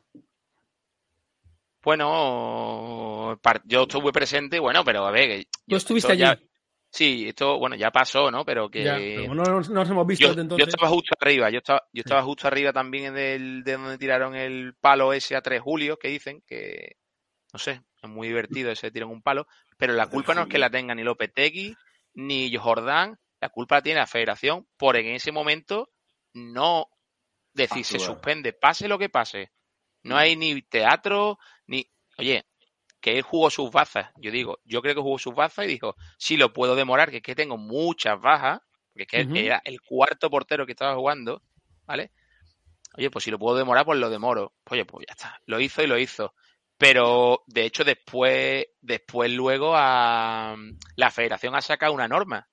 [1.83, 6.41] Bueno, par- yo estuve presente, bueno, pero a ver, que ¿Tú yo- estuviste esto allí?
[6.41, 6.47] ya-
[6.91, 8.45] sí, esto, bueno, ya pasó, ¿no?
[8.45, 10.69] Pero que Ya, pero como no, no nos hemos visto yo, desde yo entonces.
[10.69, 14.75] estaba justo arriba, yo estaba, yo estaba justo arriba también del, de donde tiraron el
[14.81, 16.97] palo ese a 3 julio, que dicen que,
[17.53, 20.59] no sé, es muy divertido ese tiran un palo, pero la culpa no es que
[20.59, 21.75] la tenga ni Lopetegui,
[22.15, 25.91] ni Jordán, la culpa la tiene la federación por en ese momento
[26.35, 26.87] no
[27.55, 29.51] decir se suspende, pase lo que pase.
[30.05, 32.45] No hay ni teatro, ni, oye,
[33.01, 35.97] que él jugó sus bazas, yo digo, yo creo que jugó sus bazas y dijo,
[36.19, 38.61] si lo puedo demorar, que es que tengo muchas bajas,
[38.93, 41.43] porque es que era el cuarto portero que estaba jugando,
[41.87, 42.13] ¿vale?
[42.97, 44.53] Oye, pues si lo puedo demorar, pues lo demoro.
[44.71, 45.41] Oye, pues ya está.
[45.47, 46.35] Lo hizo y lo hizo.
[46.77, 50.57] Pero, de hecho, después, después luego a,
[50.97, 52.49] la federación ha sacado una norma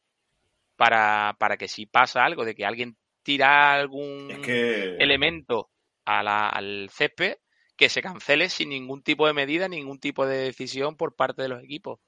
[0.75, 4.95] para, para que si pasa algo, de que alguien tira algún Es que...
[4.99, 5.69] elemento
[6.05, 7.37] a la- al césped,
[7.79, 11.47] que se cancele sin ningún tipo de medida, ningún tipo de decisión por parte de
[11.47, 12.01] los equipos,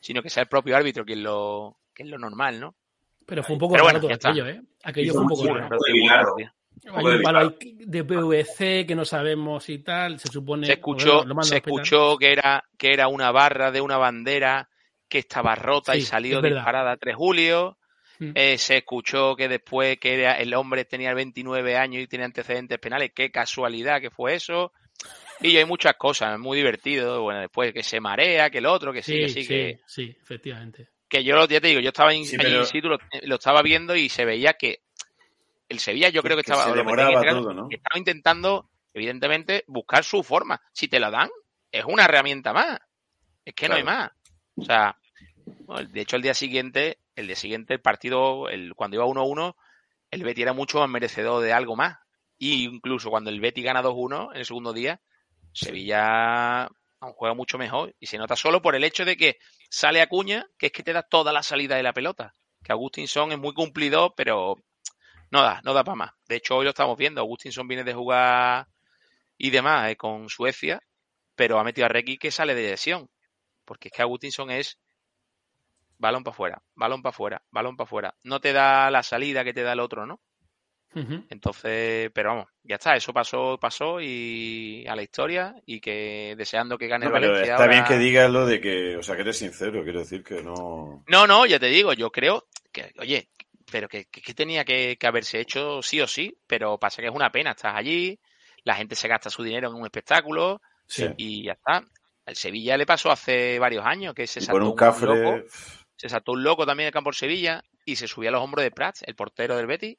[0.00, 2.74] sino que sea el propio árbitro quien lo, que es lo normal, ¿no?
[3.26, 4.30] Pero fue un poco raro bueno, está.
[4.30, 4.62] aquello, ¿eh?
[4.82, 5.76] Aquello fue un poco raro.
[6.94, 10.66] Hay un palo de PVC que no sabemos y tal, se supone...
[10.66, 13.98] Se escuchó, bueno, lo mandan se escuchó que era, que era una barra de una
[13.98, 14.70] bandera
[15.10, 17.76] que estaba rota y salió disparada a 3 julio.
[18.18, 18.30] Mm.
[18.34, 22.78] Eh, se escuchó que después que era- el hombre tenía 29 años y tenía antecedentes
[22.78, 23.12] penales.
[23.14, 24.72] Qué casualidad que fue eso.
[25.40, 27.22] Y hay muchas cosas, muy divertido.
[27.22, 29.80] Bueno, después que se marea, que el otro, que sí, Sí, que sí, sí, que,
[29.86, 30.88] sí, efectivamente.
[31.08, 33.34] que yo ya te digo, yo estaba in- Sí, allí pero- in situ, lo, lo
[33.36, 34.80] estaba viendo y se veía que
[35.68, 40.60] el Sevilla yo creo que, que estaba, se estaba intentando, evidentemente, buscar su forma.
[40.72, 41.28] Si te la dan,
[41.70, 42.80] es una herramienta más.
[43.44, 44.10] Es que no hay más.
[44.56, 44.96] O sea,
[45.66, 49.54] bueno, de hecho el día siguiente, el día siguiente, el partido, el, cuando iba 1-1,
[50.10, 51.98] el Betty era mucho más merecedor de algo más.
[52.38, 55.00] Y incluso cuando el Betty gana 2-1 en el segundo día,
[55.52, 56.68] Sevilla
[57.16, 59.38] juega mucho mejor y se nota solo por el hecho de que
[59.70, 62.34] sale Acuña, que es que te da toda la salida de la pelota.
[62.62, 64.56] Que Agustinson es muy cumplidor, pero
[65.30, 66.12] no da, no da para más.
[66.28, 67.20] De hecho, hoy lo estamos viendo.
[67.20, 68.68] Agustinson viene de jugar
[69.36, 70.80] y demás eh, con Suecia,
[71.34, 73.08] pero ha metido a Requi que sale de lesión.
[73.64, 74.78] Porque es que Agustinson es
[75.98, 78.14] balón para afuera, balón para afuera, balón para afuera.
[78.24, 80.20] No te da la salida que te da el otro, ¿no?
[81.30, 86.76] Entonces, pero vamos, ya está, eso pasó, pasó y a la historia y que deseando
[86.78, 89.02] que gane No, el pero Valencia está ahora- bien que digas lo de que, o
[89.02, 91.04] sea, que eres sincero, quiero decir que no...
[91.06, 93.28] No, no, ya te digo, yo creo que, oye,
[93.70, 97.30] pero que, tenía que, que haberse hecho sí o sí, pero pasa que es una
[97.30, 98.18] pena, estás allí,
[98.64, 101.06] la gente se gasta su dinero en un espectáculo Sí.
[101.18, 101.84] y ya está.
[102.24, 105.06] El Sevilla le pasó hace varios años que se saltó un un cafre...
[105.06, 105.46] loco,
[105.96, 108.42] se saltó un loco también en el campo de Sevilla y se subía a los
[108.42, 109.96] hombros de Prats, el portero del Betis,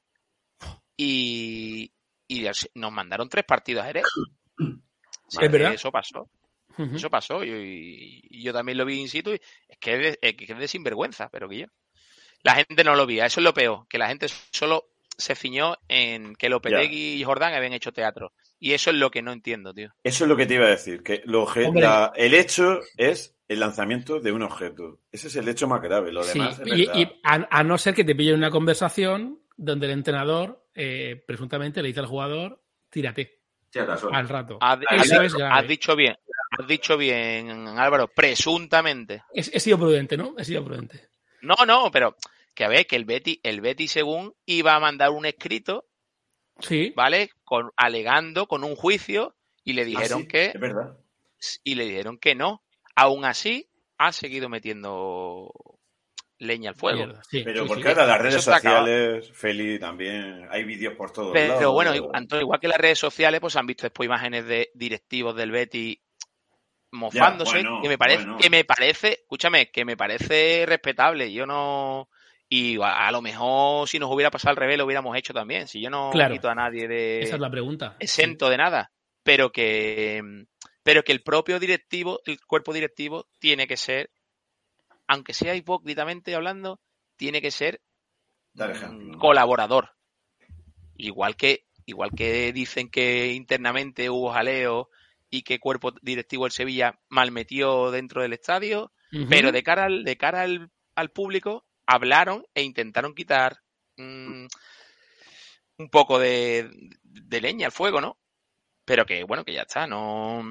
[1.02, 1.94] y,
[2.28, 4.04] y nos mandaron tres partidos a Jerez.
[5.30, 5.74] ¿Es verdad?
[5.74, 6.30] Eso pasó.
[6.78, 10.20] Eso pasó y, y yo también lo vi in situ y es que es de,
[10.22, 11.66] es que es de sinvergüenza, pero que yo.
[12.42, 14.86] La gente no lo veía, eso es lo peor, que la gente solo
[15.18, 18.32] se ciñó en que Lopetegui y Jordán habían hecho teatro.
[18.60, 19.94] Y eso es lo que no entiendo, tío.
[20.04, 21.54] Eso es lo que te iba a decir, que lo
[22.16, 25.00] el hecho es el lanzamiento de un objeto.
[25.12, 26.14] Ese es el hecho más grave.
[26.14, 31.22] Lo demás y, a, no ser que te pille una conversación donde el entrenador eh,
[31.28, 33.42] presuntamente le dice al jugador, tírate.
[34.14, 34.58] al rato.
[34.62, 34.80] Has,
[35.68, 36.16] dicho bien,
[36.58, 39.24] has dicho bien, Álvaro, presuntamente.
[39.34, 40.36] He, sido prudente, ¿no?
[40.38, 41.10] He sido prudente.
[41.42, 42.16] No, no, pero
[42.54, 45.86] que a ver, que el Betty, el Betty según iba a mandar un escrito,
[46.60, 46.94] sí.
[46.96, 47.32] ¿vale?
[47.44, 50.46] Con, alegando con un juicio y le ah, dijeron que...
[50.46, 50.98] Es verdad.
[51.66, 52.64] Y le dijeron que no.
[52.96, 55.52] Aún así, ha seguido metiendo
[56.40, 57.14] leña al fuego.
[57.32, 61.60] pero porque ahora las redes sociales, Feli, también hay vídeos por todos pero, lados.
[61.60, 65.52] Pero bueno, igual que las redes sociales, pues han visto después imágenes de directivos del
[65.52, 66.02] Betty
[66.92, 71.32] mofándose, que me parece, que me parece, escúchame, que me parece respetable.
[71.32, 72.10] Yo no,
[72.48, 75.68] y a, lo mejor si nos hubiera pasado al revés lo hubiéramos hecho también.
[75.68, 77.22] Si yo no quito a nadie de.
[77.22, 77.96] Esa es la pregunta.
[78.00, 78.92] Exento de nada.
[79.24, 80.46] Pero que.
[80.82, 84.10] Pero que el propio directivo, el cuerpo directivo, tiene que ser,
[85.10, 86.80] aunque sea hipócritamente hablando,
[87.18, 87.82] tiene que ser
[89.18, 89.96] colaborador.
[90.98, 94.90] Igual que, igual que dicen que internamente hubo jaleo
[95.32, 98.92] y que cuerpo directivo del Sevilla malmetió dentro del estadio,
[99.28, 103.58] pero de cara al, de cara al, al público hablaron e intentaron quitar
[103.98, 104.46] mm,
[105.80, 106.70] un poco de,
[107.30, 108.20] leña al fuego, ¿no?
[108.90, 110.44] Pero que, bueno, que ya está, no...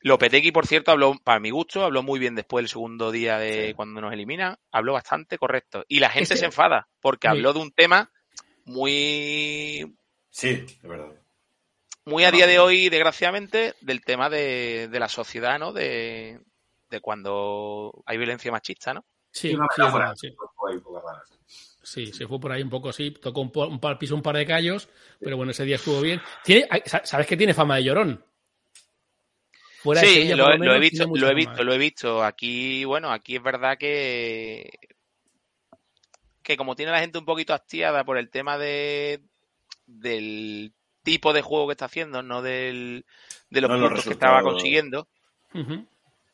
[0.00, 3.74] Lopetegui, por cierto, habló, para mi gusto, habló muy bien después del segundo día de
[3.76, 5.84] cuando nos elimina, habló bastante correcto.
[5.86, 8.10] Y la gente se enfada, porque habló de un tema
[8.64, 9.94] muy...
[10.30, 11.20] Sí, es verdad.
[12.06, 15.74] Muy a día de hoy, desgraciadamente, del tema de, la sociedad, ¿no?
[15.74, 16.40] De,
[16.88, 19.04] de cuando hay violencia machista, ¿no?
[19.32, 19.54] Sí,
[21.86, 24.36] sí, se fue por ahí un poco, sí, tocó un, un par, piso un par
[24.36, 24.88] de callos,
[25.20, 26.20] pero bueno, ese día estuvo bien.
[26.44, 26.68] ¿Tiene,
[27.04, 28.24] ¿Sabes que tiene fama de llorón?
[29.94, 32.24] sí, lo, he visto, lo he visto, lo he visto.
[32.24, 34.68] Aquí, bueno, aquí es verdad que
[36.42, 39.20] que como tiene la gente un poquito hastiada por el tema de
[39.86, 40.72] del
[41.02, 43.04] tipo de juego que está haciendo, no del,
[43.48, 45.06] de los puntos que estaba consiguiendo,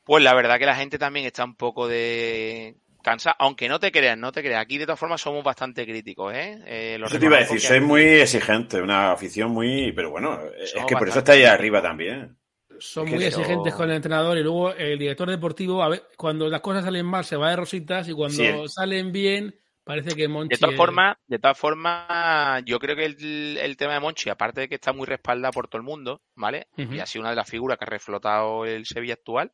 [0.04, 3.92] pues la verdad que la gente también está un poco de cansa, aunque no te
[3.92, 4.62] creas, no te creas.
[4.62, 6.62] Aquí de todas formas somos bastante críticos, ¿eh?
[6.66, 10.74] eh eso te iba a decir, soy muy exigente, una afición muy, pero bueno, es
[10.86, 12.36] que por eso está ahí arriba también.
[12.78, 16.60] Son muy exigentes con el entrenador y luego el director deportivo, a ver, cuando las
[16.60, 20.56] cosas salen mal se va de rositas y cuando salen bien parece que Monchi...
[20.56, 24.68] De todas formas, de todas formas, yo creo que el, tema de Monchi, aparte de
[24.68, 26.68] que está muy respaldado por todo el mundo, ¿vale?
[26.76, 29.52] Y ha sido una de las figuras que ha reflotado el Sevilla actual,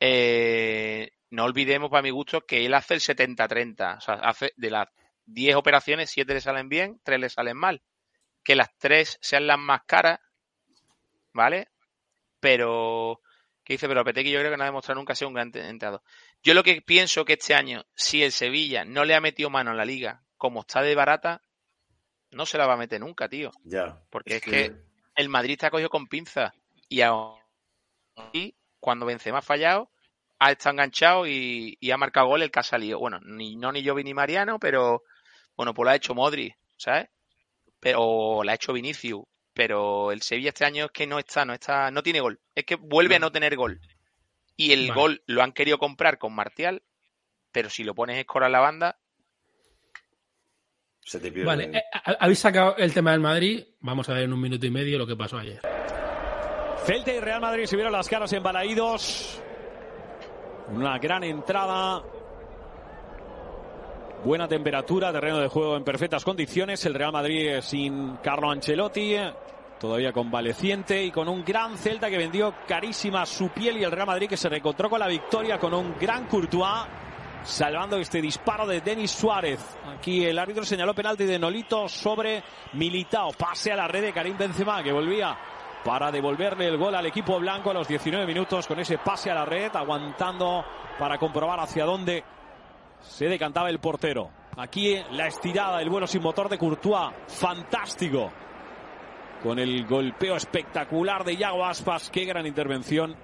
[0.00, 3.96] eh, no olvidemos, para mi gusto, que él hace el 70-30.
[3.96, 4.88] O sea, hace de las
[5.24, 7.82] 10 operaciones, 7 le salen bien, 3 le salen mal.
[8.44, 10.20] Que las 3 sean las más caras,
[11.32, 11.68] ¿vale?
[12.38, 13.22] Pero,
[13.64, 13.88] ¿qué dice?
[13.88, 16.02] Pero Petequi yo creo que no ha demostrado nunca ser un gran entrenador.
[16.42, 19.70] Yo lo que pienso que este año, si el Sevilla no le ha metido mano
[19.70, 21.40] a la liga, como está de barata,
[22.30, 23.52] no se la va a meter nunca, tío.
[23.64, 24.02] Ya.
[24.10, 24.76] Porque es, que...
[25.14, 26.52] el Madrid está cogido con pinzas.
[26.90, 27.38] Y aún
[28.80, 29.90] cuando Benzema ha fallado,
[30.42, 32.98] ha estado enganchado y, ha marcado gol el que ha salido.
[32.98, 35.04] Bueno, ni no ni yo ni Mariano, pero
[35.56, 37.08] bueno, pues lo ha hecho Modri, ¿sabes?
[37.78, 39.22] Pero la ha hecho Vinicius.
[39.54, 42.40] Pero el Sevilla este año es que no está, no está, no tiene gol.
[42.54, 43.80] Es que vuelve a no tener gol.
[44.56, 46.82] Y el gol lo han querido comprar con Martial,
[47.52, 48.98] pero si lo pones escora en la banda.
[51.04, 51.46] Se te pierde.
[51.46, 51.82] Vale, eh,
[52.18, 53.64] habéis sacado el tema del Madrid.
[53.80, 55.60] Vamos a ver en un minuto y medio lo que pasó ayer.
[56.84, 59.40] Celta y Real Madrid se vieron las caras embalaídos.
[60.70, 62.02] Una gran entrada.
[64.24, 66.84] Buena temperatura, terreno de juego en perfectas condiciones.
[66.86, 69.16] El Real Madrid sin Carlo Ancelotti,
[69.80, 74.06] todavía convaleciente y con un gran Celta que vendió carísima su piel y el Real
[74.06, 76.86] Madrid que se reencontró con la victoria con un gran Courtois
[77.42, 79.60] salvando este disparo de Denis Suárez.
[79.98, 82.42] Aquí el árbitro señaló penalti de Nolito sobre
[82.74, 83.32] Militao.
[83.32, 85.36] Pase a la red de Karim Benzema que volvía
[85.84, 89.34] para devolverle el gol al equipo blanco a los 19 minutos con ese pase a
[89.34, 90.64] la red, aguantando
[90.98, 92.24] para comprobar hacia dónde
[93.00, 94.30] se decantaba el portero.
[94.56, 98.30] Aquí la estirada, el vuelo sin motor de Courtois, fantástico.
[99.42, 103.16] Con el golpeo espectacular de Yago Aspas, qué gran intervención.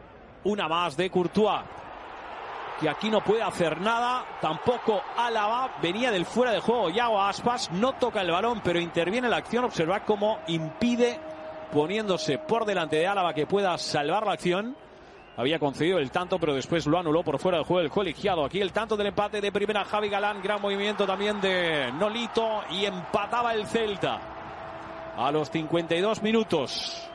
[0.44, 1.62] Una más de Courtois,
[2.81, 4.25] que aquí no puede hacer nada.
[4.40, 6.90] Tampoco Álava venía del fuera de juego.
[6.90, 9.64] Yago Aspas no toca el balón, pero interviene la acción.
[9.64, 11.21] Observa cómo impide
[11.72, 14.76] poniéndose por delante de Álava que pueda salvar la acción.
[15.37, 18.44] había concedido el tanto, pero después lo anuló por fuera del juego el colegiado.
[18.44, 22.85] Aquí el tanto del empate de primera Javi Galán, gran movimiento también de Nolito y
[22.85, 24.20] empataba el Celta
[25.16, 27.09] a los 52 minutos.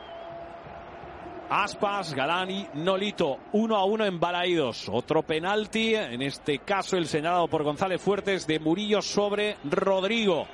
[1.49, 4.89] Aspas, Galán y Nolito, uno a uno en Balaídos.
[4.89, 10.47] Otro penalti, en este caso el señalado por González Fuertes de Murillo sobre Rodrigo.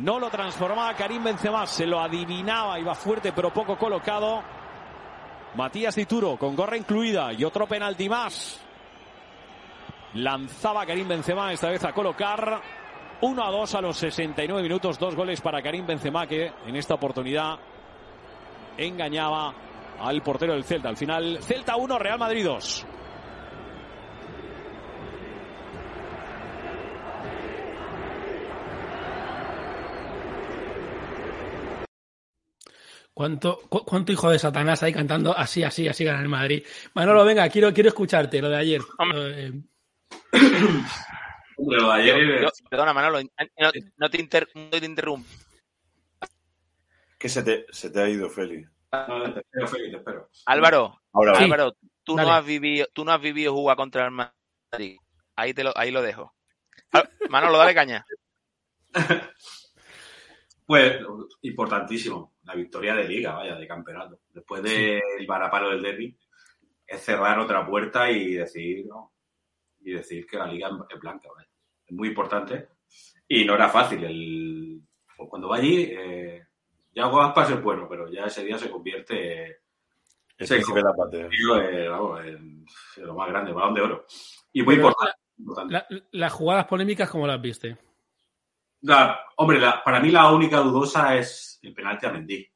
[0.00, 4.42] No lo transformaba Karim Benzema, se lo adivinaba, iba fuerte pero poco colocado.
[5.56, 8.60] Matías Dituro con gorra incluida y otro penalti más.
[10.14, 12.62] Lanzaba Karim Benzema esta vez a colocar
[13.20, 16.94] 1 a 2 a los 69 minutos, dos goles para Karim Benzema que en esta
[16.94, 17.58] oportunidad
[18.78, 19.52] engañaba
[20.00, 20.88] al portero del Celta.
[20.88, 22.86] Al final, Celta 1, Real Madrid 2.
[33.20, 36.64] ¿Cuánto, ¿Cuánto hijo de Satanás hay cantando así, así, así gana el Madrid?
[36.94, 38.80] Manolo, venga, quiero, quiero escucharte, lo de ayer.
[41.58, 42.50] Lo de ayer.
[42.70, 45.28] perdona, Manolo, no, te, inter, no te interrumpo.
[47.18, 48.70] ¿Qué se te, se te ha ido, Félix?
[50.46, 54.96] Álvaro, Álvaro, tú no has vivido, tú no has vivido jugar contra el Madrid.
[55.36, 56.34] Ahí te lo, ahí lo dejo.
[57.28, 58.06] Manolo, dale caña.
[60.70, 61.00] Pues
[61.42, 64.20] importantísimo, la victoria de liga, vaya, de campeonato.
[64.32, 66.16] Después del varapalo del derby,
[66.86, 68.86] es cerrar otra puerta y decir,
[69.80, 71.28] y decir que la liga es blanca,
[71.86, 72.68] Es muy importante.
[73.28, 74.02] Y no era fácil.
[74.04, 74.82] El,
[75.16, 76.44] pues cuando va allí, eh,
[76.92, 79.60] ya Aspas es bueno, pero ya ese día se convierte
[80.46, 81.28] se de la patria.
[82.24, 82.64] en,
[82.96, 84.06] lo más grande, balón de oro.
[84.52, 85.14] Y muy importante.
[86.12, 87.76] las jugadas polémicas, ¿cómo las viste?
[89.36, 92.46] Hombre, para mí la única dudosa es el penalti a Mendy,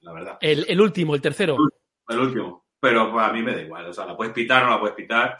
[0.00, 0.38] la verdad.
[0.40, 1.56] El, último, el tercero.
[2.08, 2.66] El, último.
[2.80, 3.86] Pero pues, a mí me da igual.
[3.86, 5.36] O sea, la puedes pitar o no la puedes pitar.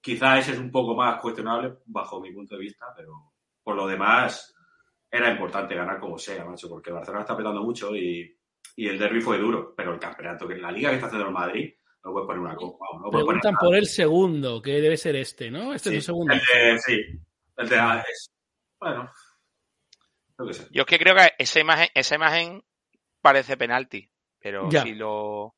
[0.00, 3.86] Quizá ese es un poco más cuestionable bajo mi punto de vista, pero por lo
[3.86, 4.54] demás
[5.10, 8.36] era importante ganar como sea, macho, porque Barcelona está petando mucho y,
[8.76, 11.32] el derby fue duro, pero el campeonato que en la liga que está haciendo el
[11.32, 12.86] Madrid no puede poner una copa.
[13.00, 15.72] No Preguntan por el segundo, que debe ser este, ¿no?
[15.72, 16.34] Este es el segundo.
[16.84, 17.00] sí,
[17.56, 18.33] el de es,
[18.84, 19.10] bueno.
[20.70, 22.64] Yo es que creo que esa imagen, esa imagen
[23.20, 25.54] parece penalti, pero si lo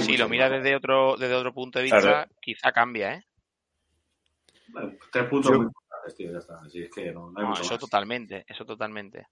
[0.00, 3.26] si lo miras desde otro desde otro punto de vista, quizá cambia, ¿eh?
[5.12, 6.60] tres puntos muy importantes, tío, ya está.
[6.60, 9.28] Así es que no, no, eso totalmente, eso totalmente.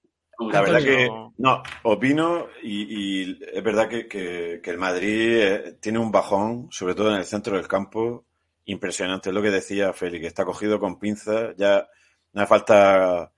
[0.53, 6.68] La verdad que no, opino y, es verdad que, el Madrid eh, tiene un bajón,
[6.70, 8.27] sobre todo en el centro del campo,
[8.64, 9.31] impresionante.
[9.31, 11.55] Es lo que decía Félix, que está cogido con pinzas.
[11.57, 11.87] Ya
[12.35, 13.33] no hace falta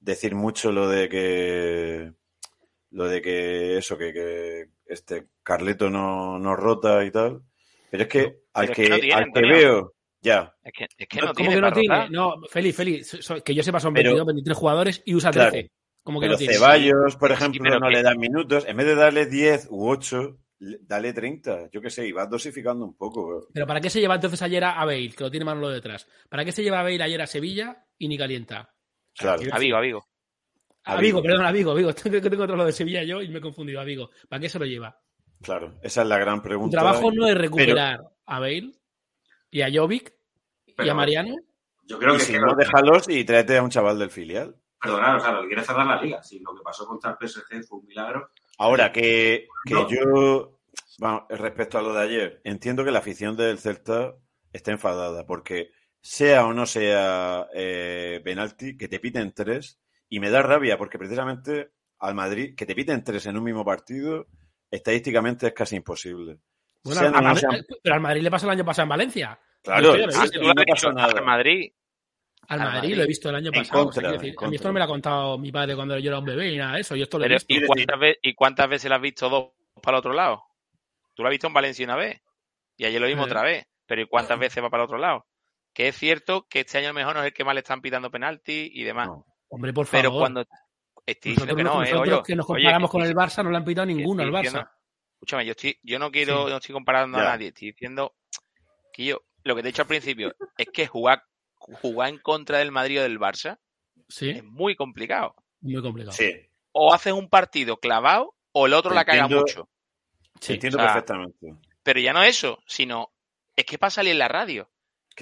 [0.00, 2.12] decir mucho lo de que
[2.90, 7.42] lo de que eso, que, este Carleto no, no rota y tal.
[7.90, 10.54] Pero es que al que, al que veo, ya.
[10.62, 11.54] Es que, es que no, tiene.
[11.54, 12.10] Que no tiene?
[12.10, 15.70] No, Félix, Félix, que yo sepa son 22, 23 jugadores y usa 13.
[16.02, 18.64] Como que pero Ceballos, por ejemplo, no le dan minutos.
[18.66, 21.68] En vez de darle 10 u 8, dale 30.
[21.70, 23.48] Yo qué sé, y vas dosificando un poco.
[23.52, 26.08] Pero ¿para qué se lleva entonces ayer a Bale, que lo tiene Manolo detrás?
[26.30, 28.72] ¿Para qué se lleva a Bale ayer a Sevilla y ni calienta?
[29.16, 29.42] Claro.
[29.52, 30.08] A Vigo, a Vigo.
[30.84, 31.94] A Vigo, perdón, a Vigo, Vigo.
[31.94, 34.10] Tengo que tengo otro lo de Sevilla yo y me he confundido a Vigo.
[34.28, 34.98] ¿Para qué se lo lleva?
[35.42, 36.76] Claro, esa es la gran pregunta.
[36.76, 38.72] El trabajo no es recuperar a Bale
[39.50, 40.12] y a Jovic
[40.78, 41.36] y a Mariano.
[41.84, 44.56] Yo creo que si no, déjalos y tráete a un chaval del filial.
[44.80, 46.22] Perdonad, o sea, lo que quiere cerrar la liga.
[46.22, 48.30] Si lo que pasó contra el PSG fue un milagro.
[48.58, 50.58] Ahora que, que yo,
[50.98, 54.14] bueno, respecto a lo de ayer, entiendo que la afición del Celta
[54.52, 60.30] está enfadada porque sea o no sea eh, penalti, que te piten tres, y me
[60.30, 64.26] da rabia porque precisamente al Madrid, que te piten tres en un mismo partido,
[64.70, 66.38] estadísticamente es casi imposible.
[66.82, 69.40] pero al Madrid le pasó el año pasado en Valencia.
[69.62, 71.12] Claro, no pasó nada.
[71.18, 71.72] Al Madrid.
[72.48, 73.90] Al Madrid, lo he visto el año pasado.
[73.92, 76.52] a mí esto no me lo ha contado mi padre cuando yo era un bebé
[76.52, 76.96] y nada de eso.
[76.96, 77.52] Yo esto lo he visto.
[77.52, 79.50] ¿y, cuántas veces, ¿Y cuántas veces lo has visto dos
[79.82, 80.44] para el otro lado?
[81.14, 82.22] Tú lo has visto en Valencia una vez
[82.76, 83.66] y ayer lo vimos otra vez.
[83.84, 85.26] Pero ¿y cuántas veces va para el otro lado?
[85.78, 87.60] Que es cierto que este año a lo mejor no es el que más le
[87.60, 89.10] están pitando penalti y demás.
[89.48, 90.02] hombre, por favor.
[90.02, 90.44] Pero cuando
[91.06, 93.86] estoy diciendo que no, eh, que nos comparamos con el Barça no le han pitado
[93.86, 94.68] ninguno al Barça.
[95.12, 98.16] escúchame, yo estoy, yo no quiero, no estoy comparando a nadie, estoy diciendo
[98.92, 101.22] que yo, lo que te he dicho al principio, es que jugar,
[101.54, 103.60] jugar en contra del Madrid o del Barça
[104.08, 105.36] es muy complicado.
[105.60, 106.16] Muy complicado.
[106.16, 106.32] Sí.
[106.72, 109.68] O haces un partido clavado o el otro la caga mucho.
[110.40, 111.54] Sí, entiendo perfectamente.
[111.84, 113.12] Pero ya no eso, sino
[113.54, 114.68] es que pasa salir en la radio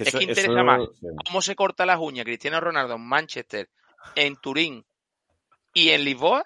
[0.03, 0.81] es que interesa más
[1.25, 3.69] cómo se corta las uñas Cristiano Ronaldo en Manchester,
[4.15, 4.85] en Turín
[5.73, 6.45] y en Lisboa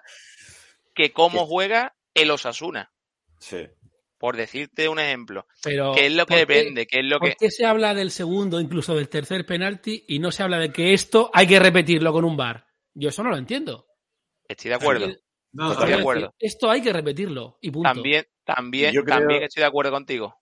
[0.94, 2.90] que cómo juega el Osasuna.
[3.38, 3.66] Sí.
[4.18, 5.46] por decirte un ejemplo.
[5.64, 6.86] Pero, ¿Qué es lo que ¿por qué- depende?
[6.86, 7.36] ¿Qué es lo ¿Por que...?
[7.40, 10.92] qué se habla del segundo, incluso del tercer penalti, y no se habla de que
[10.94, 12.64] esto hay que repetirlo con un bar?
[12.94, 13.88] Yo eso no lo entiendo.
[14.46, 15.08] Estoy de acuerdo.
[15.50, 16.20] No, Estoy de acuerdo.
[16.26, 17.92] decir, Esto hay que repetirlo y punto.
[17.92, 20.36] También, también, Yo creo- también estoy de acuerdo contigo.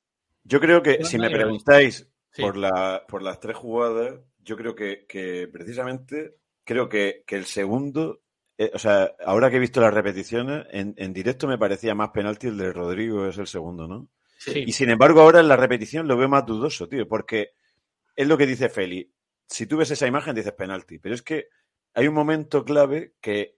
[0.44, 2.43] Yo creo que si me preguntáis Sí.
[2.43, 7.45] por, la, por las tres jugadas, yo creo que, que precisamente creo que, que el
[7.45, 8.22] segundo,
[8.57, 12.11] eh, o sea, ahora que he visto las repeticiones, en, en directo me parecía más
[12.11, 14.09] penalti el de Rodrigo, es el segundo, ¿no?
[14.39, 14.64] Sí.
[14.66, 17.53] Y sin embargo, ahora en la repetición lo veo más dudoso, tío, porque
[18.16, 19.12] es lo que dice Feli.
[19.47, 21.49] Si tú ves esa imagen, dices penalti, pero es que
[21.95, 23.57] hay un momento clave que,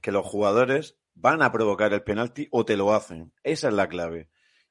[0.00, 3.32] que los jugadores van a provocar el penalti o te lo hacen.
[3.42, 4.28] Esa es la clave.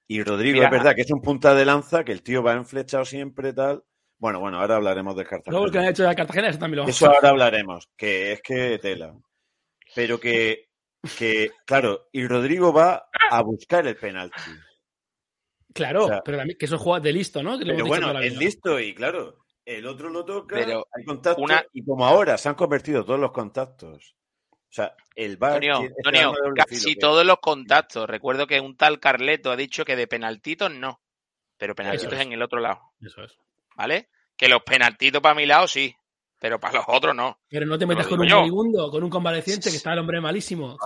[0.07, 2.53] Y Rodrigo, Mira, es verdad que es un punta de lanza, que el tío va
[2.53, 3.83] enflechado siempre, tal.
[4.17, 5.57] Bueno, bueno, ahora hablaremos del Cartagena.
[5.57, 8.79] Luego que han hecho de Cartagena, eso también lo Eso ahora hablaremos, que es que
[8.79, 9.13] tela.
[9.93, 10.69] Pero que,
[11.17, 14.39] que, claro, y Rodrigo va a buscar el penalti.
[15.73, 17.59] Claro, O sea, pero también que eso juega de listo, ¿no?
[17.59, 21.63] Que Pero bueno, es listo y claro, el otro lo toca, Pero hay contacto una-
[21.73, 24.15] y como ahora se han convertido todos los contactos.
[24.69, 28.07] O sea, el VAR Antonio, tiene- casi filo, todos los contactos.
[28.07, 31.01] Recuerdo que un tal Carleto ha dicho que de penaltitos no,
[31.57, 32.19] pero penaltitos es.
[32.21, 33.37] en el otro lado, Eso es.
[33.75, 34.09] ¿vale?
[34.35, 35.95] Que los penaltitos para mi lado sí,
[36.37, 37.39] pero para los otros no.
[37.49, 40.77] Pero no te metas con un moribundo, con un convaleciente, que está el hombre malísimo.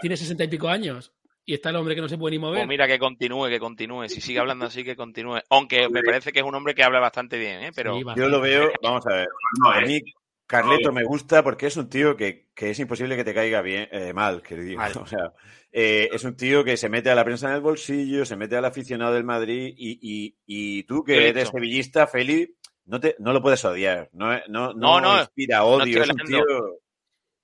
[0.00, 1.12] Tiene sesenta y pico años.
[1.48, 2.58] Y está el hombre que no se puede ni mover.
[2.58, 4.08] Pues mira, que continúe, que continúe.
[4.08, 5.38] Si sigue hablando así, que continúe.
[5.48, 7.70] Aunque me parece que es un hombre que habla bastante bien, ¿eh?
[7.74, 9.28] Pero Sí, Yo lo veo, vamos a ver,
[9.60, 10.00] No, a mí
[10.46, 13.88] Carleto me gusta porque es un tío que, que es imposible que te caiga bien,
[13.90, 14.80] eh, mal, que digo.
[15.02, 15.32] O sea,
[15.72, 18.56] eh, es un tío que se mete a la prensa en el bolsillo, se mete
[18.56, 22.54] al aficionado del Madrid y, y, y tú que eres sevillista, Feli,
[22.86, 24.08] no, te, no lo puedes odiar.
[24.12, 26.02] No, no, no, No, no, inspira odio.
[26.02, 26.44] es un tío...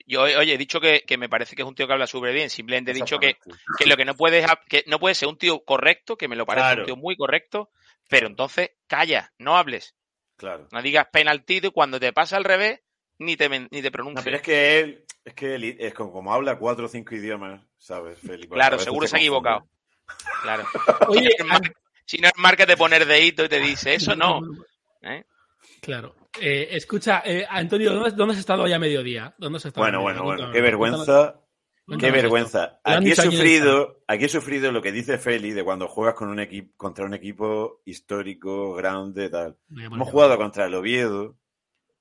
[0.07, 2.33] yo, oye, he dicho que, que me parece que es un tío que habla súper
[2.33, 2.49] bien.
[2.51, 3.37] Simplemente he dicho que,
[3.79, 6.47] que lo que no puedes, que no puede ser un tío correcto, que me lo
[6.47, 6.83] parece Claro.
[6.83, 7.71] un tío muy correcto,
[8.09, 9.97] pero entonces calla, no hables.
[10.37, 10.69] Claro.
[10.73, 12.81] No digas penaltito y cuando te pasa al revés,
[13.23, 14.25] ni te, ni te No, pronuncies.
[14.25, 17.63] pero es que él, es que él es como, como habla cuatro o cinco idiomas,
[17.79, 18.47] ¿sabes, Feli?
[18.47, 19.67] A Claro, seguro te se ha equivocado.
[20.43, 20.65] Claro.
[21.09, 21.31] Oye,
[22.05, 24.41] Si no es marca de poner dedito y te dice eso, no.
[25.03, 25.25] ¿eh?
[25.81, 26.15] Claro.
[26.41, 29.35] Eh, escucha, eh, Antonio, ¿dónde, ¿dónde has estado hoy a mediodía?
[29.39, 29.85] ¿Dónde has estado?
[29.85, 31.39] Bueno, bueno, bueno, qué vergüenza.
[31.99, 32.81] Qué vergüenza.
[32.85, 36.39] Aquí he sufrido, aquí he sufrido lo que dice Feli de cuando juegas con un
[36.41, 39.57] equipo contra un equipo histórico, grande, tal.
[39.77, 41.37] Hemos jugado contra el Oviedo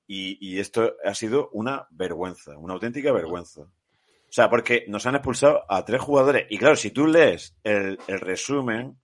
[0.06, 3.62] y, y esto ha sido una vergüenza, una auténtica vergüenza.
[3.62, 6.46] O sea, porque nos han expulsado a tres jugadores.
[6.50, 8.98] Y claro, si tú lees el, el resumen,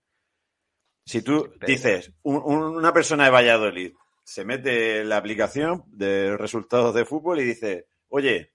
[1.04, 3.94] si tú dices, un- un- una persona de Valladolid
[4.24, 8.52] se mete en la aplicación de resultados de fútbol y dice, oye,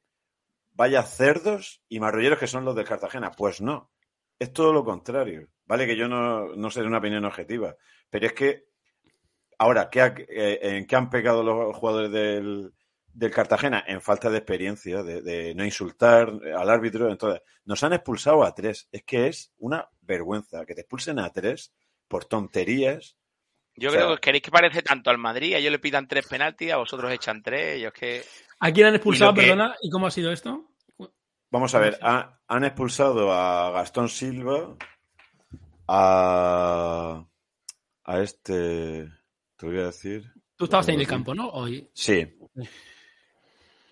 [0.74, 3.32] vaya cerdos y marrulleros que son los del Cartagena.
[3.32, 3.92] Pues no,
[4.40, 5.48] es todo lo contrario.
[5.66, 7.76] Vale que yo no, no sé de una opinión objetiva,
[8.10, 8.66] pero es que
[9.64, 12.74] ahora, ¿qué ha- eh, ¿en qué han pecado los jugadores del,
[13.14, 13.84] del Cartagena?
[13.88, 17.10] En falta de experiencia, de, de no insultar al árbitro.
[17.10, 18.88] Entonces, nos han expulsado a tres.
[18.92, 21.74] Es que es una vergüenza que te expulsen a tres
[22.08, 23.16] por tonterías.
[23.76, 26.08] Yo O sea- creo que queréis que parece tanto al Madrid, a ellos le pidan
[26.08, 28.24] tres penaltis, a vosotros echan tres, yo es que...
[28.60, 29.76] ¿A quién han expulsado, Y lo que- perdona?
[29.82, 30.70] ¿Y cómo ha sido esto?
[31.50, 34.76] Vamos a ver, ha- han expulsado a Gastón Silva,
[35.88, 37.26] a,
[38.06, 39.10] a este,
[39.64, 41.48] te voy a decir, Tú estabas ahí en el campo, ¿no?
[41.50, 41.90] Hoy.
[41.94, 42.38] sí,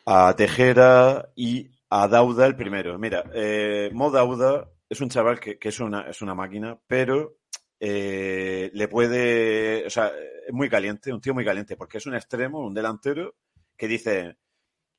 [0.05, 2.99] a Tejera y a Dauda el primero.
[2.99, 7.37] Mira, eh, Mo Dauda es un chaval que, que es, una, es una máquina, pero
[7.79, 10.11] eh, le puede, o sea,
[10.45, 13.35] es muy caliente, un tío muy caliente, porque es un extremo, un delantero,
[13.77, 14.35] que dice,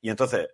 [0.01, 0.47] y entonces,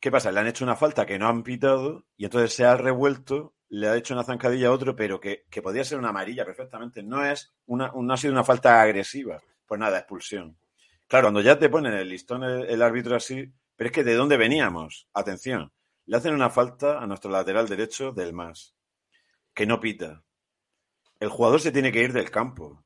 [0.00, 0.32] ¿qué pasa?
[0.32, 3.88] Le han hecho una falta que no han pitado, y entonces se ha revuelto, le
[3.88, 7.02] ha hecho una zancadilla a otro, pero que, que podía ser una amarilla perfectamente.
[7.02, 9.40] No es una, no ha sido una falta agresiva.
[9.70, 10.58] Pues nada, expulsión.
[11.06, 14.36] Claro, cuando ya te ponen el listón el, árbitro así, pero es que ¿de dónde
[14.36, 15.06] veníamos?
[15.14, 15.72] Atención,
[16.06, 18.74] le hacen una falta a nuestro lateral derecho del más,
[19.54, 20.24] que no pita.
[21.20, 22.84] El jugador se tiene que ir del campo.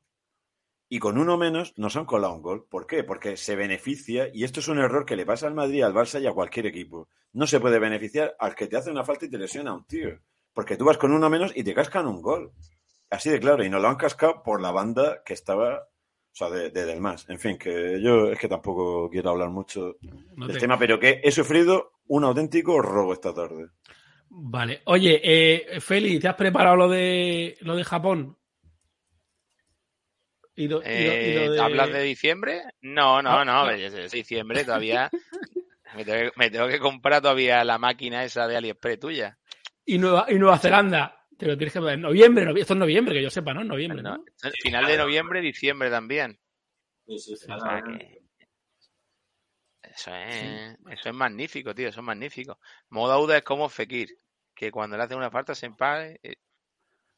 [0.90, 2.66] Y con uno menos nos han colado un gol.
[2.68, 3.02] ¿Por qué?
[3.02, 6.20] Porque se beneficia, y esto es un error que le pasa al Madrid, al Barça
[6.20, 7.08] y a cualquier equipo.
[7.32, 9.86] No se puede beneficiar al que te hace una falta y te lesiona a un
[9.86, 10.20] tío.
[10.52, 12.52] Porque tú vas con uno menos y te cascan un gol.
[13.08, 13.64] Así de claro.
[13.64, 15.88] Y nos lo han cascado por la banda que estaba,
[16.34, 17.28] o sea, de, de del más.
[17.30, 19.96] En fin, que yo es que tampoco quiero hablar mucho
[20.34, 23.68] No del te- tema, pero que he sufrido un auténtico robo esta tarde.
[24.28, 24.82] Vale.
[24.86, 28.36] Oye, eh, Feli, ¿te has preparado lo de lo de Japón?
[30.56, 32.62] Y lo- y lo- y lo Eh, de- ¿Hablas de diciembre?
[32.80, 35.10] No, no, Ah, no, es- es diciembre todavía.
[35.96, 39.38] me, tengo que, me tengo que comprar todavía la máquina esa de AliExpress tuya.
[39.86, 41.23] y Nueva, y Nueva Zelanda.
[41.38, 43.64] Te lo tienes que en noviembre, noviembre, esto es noviembre, que yo sepa, ¿no?
[43.64, 44.16] Noviembre, ¿no?
[44.18, 46.38] no final de noviembre, diciembre también.
[47.06, 48.22] Sí, sí, sí, O sea que-
[49.82, 52.58] Eso es, eso es magnífico, tío, eso es magnífico.
[52.88, 54.18] Modauda es como Fekir,
[54.54, 56.18] que cuando le hacen una falta se empague.
[56.22, 56.36] eh,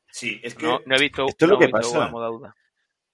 [0.08, 2.54] Sí, es que No, no he visto, esto es no lo que he visto pasa.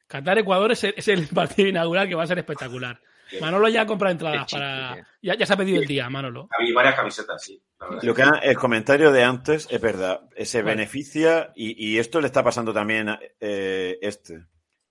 [0.08, 3.00] Qatar-Ecuador es, el- es el partido inaugural que va a ser espectacular.
[3.40, 4.96] Manolo ya ha comprado entradas para.
[5.22, 6.48] Ya, ya se ha pedido el día, Manolo.
[6.58, 7.60] Hay varias camisetas, sí.
[8.02, 10.20] Lo que el comentario de antes es verdad.
[10.44, 14.34] Se beneficia y, y esto le está pasando también a eh, este,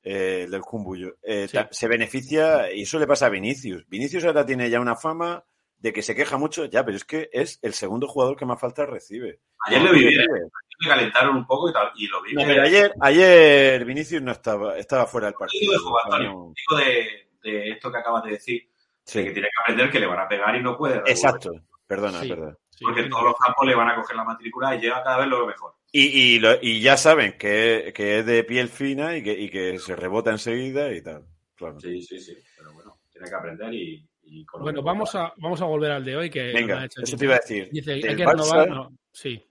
[0.03, 1.17] eh, el del Cumbullo.
[1.23, 1.57] Eh, Sí.
[1.71, 3.87] Se beneficia y eso le pasa a Vinicius.
[3.87, 5.43] Vinicius ahora tiene ya una fama
[5.77, 8.59] de que se queja mucho, ya, pero es que es el segundo jugador que más
[8.59, 9.39] falta recibe.
[9.67, 10.49] Ayer le vi bien, Recibe.
[10.81, 12.33] me calentaron un poco y, tal, y lo vi.
[12.33, 15.71] No, pero ayer, ayer Vinicius no estaba, estaba fuera del Digo partido.
[15.71, 16.29] de juego, Antonio.
[16.31, 16.53] No.
[16.55, 17.07] Digo de,
[17.41, 18.67] de esto que acabas de decir,
[19.03, 20.93] Sí, de que tiene que aprender que le van a pegar y no puede.
[20.95, 21.11] revolver.
[21.11, 21.51] exacto.
[21.87, 22.29] Perdona, Sí.
[22.29, 22.57] perdona.
[22.69, 25.27] Sí, Porque todos los campos le van a coger la matrícula y llega cada vez
[25.27, 25.73] lo mejor.
[25.91, 29.49] Y, y, lo- y ya saben que, que es de piel fina y que, y
[29.49, 31.25] que se rebota enseguida y tal.
[31.55, 31.79] Claro.
[31.81, 32.33] Sí, sí, sí.
[32.57, 34.07] Pero bueno, tiene que aprender y.
[34.23, 36.29] y con lo Bueno, que vamos a, vamos a volver al de hoy.
[36.29, 37.69] que Venga, hecho eso te iba a decir.
[37.71, 38.67] Dice, hay Del que renovar.
[38.69, 39.43] Barça- no, sí.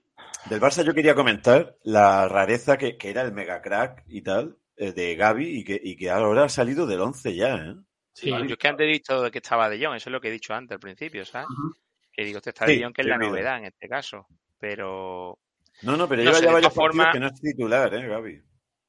[0.49, 4.57] Del Barça yo quería comentar la rareza que, que era el mega crack y tal
[4.77, 7.75] de Gaby y que, y que ahora ha salido del 11 ya, ¿eh?
[8.13, 8.29] Sí.
[8.29, 10.31] Yo es que antes he dicho que estaba De Jong, eso es lo que he
[10.31, 11.47] dicho antes al principio, ¿sabes?
[11.49, 11.73] Ujú.
[12.11, 14.27] Que digo, este está Sí, De Jong, que es la novedad en este caso.
[14.59, 15.39] Pero
[15.83, 17.41] No, no, pero No lleva sé, ya de varios todas partidos formas- que no es
[17.41, 18.41] titular, ¿eh, Gaby?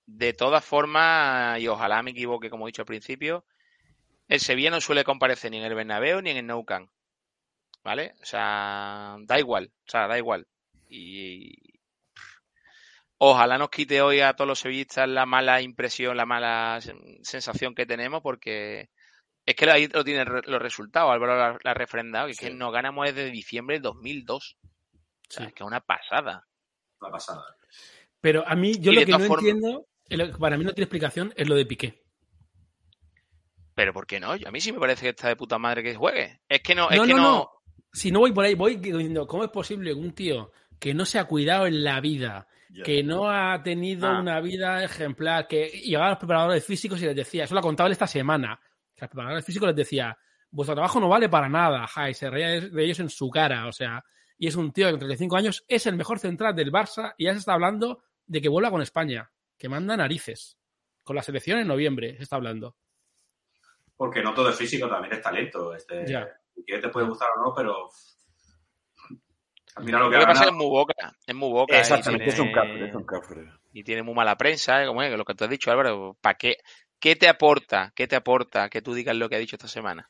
[0.04, 3.46] de todas formas, y ojalá me equivoque, como he dicho al principio,
[4.28, 6.90] el Sevilla no suele comparecer ni en el Bernabéu ni en el Nou Camp.
[7.84, 8.14] ¿Vale?
[8.20, 10.46] O sea, da igual, o sea, da igual.
[10.88, 11.71] Y
[13.24, 17.72] ojalá nos quite hoy a todos los sevillistas la mala impresión, la mala sen- sensación
[17.74, 18.90] que tenemos, porque
[19.46, 22.46] es que ahí lo tienen los resultados, Álvaro la, la ha refrendado, que es Sí.
[22.46, 24.56] que no ganamos desde diciembre del 2002.
[24.62, 25.48] O sea, Sí.
[25.48, 26.46] es que es una pasada.
[27.00, 27.44] La pasada.
[28.20, 29.86] Pero a mí, yo Y lo que no formas- entiendo,
[30.38, 32.02] para mí no tiene explicación, es lo de Piqué.
[33.74, 34.32] Pero ¿por qué no?
[34.32, 36.40] A mí sí me parece que está de puta madre que juegue.
[36.48, 37.22] Es que no, es No, que no, no.
[37.22, 37.50] no.
[37.92, 41.04] Si no voy por ahí, voy diciendo, ¿cómo es posible que un tío que no
[41.04, 42.46] se ha cuidado en la vida,
[42.84, 44.20] que no ha tenido Ah.
[44.20, 47.62] una vida ejemplar, que llegaba a los preparadores físicos y les decía, eso lo ha
[47.62, 48.58] contado él esta semana,
[48.94, 50.16] que a los preparadores físicos les decía,
[50.50, 53.28] vuestro trabajo no vale para nada, ja, y se reía de de ellos en su
[53.30, 54.04] cara, o sea,
[54.38, 57.24] y es un tío que con 35 años es el mejor central del Barça y
[57.26, 60.58] ya se está hablando de que vuelva con España, que manda narices,
[61.02, 62.76] con la selección en noviembre, se está hablando.
[63.96, 65.74] Porque no todo es físico, también es talento.
[65.74, 66.28] Este, Ya.
[66.66, 67.88] Que te puede gustar o no, pero.
[69.80, 71.78] Mira lo que Lo que ha pasa es que es muy boca, es muy boca.
[71.78, 73.44] Exactamente, es un cafre, es un cafre.
[73.72, 74.86] Y tiene muy mala prensa, ¿eh?
[74.86, 76.16] como es, lo que tú has dicho, Álvaro.
[76.20, 76.56] ¿Para qué?
[77.00, 77.92] ¿Qué te aporta?
[77.96, 80.08] ¿Qué te aporta que tú digas lo que ha dicho esta semana?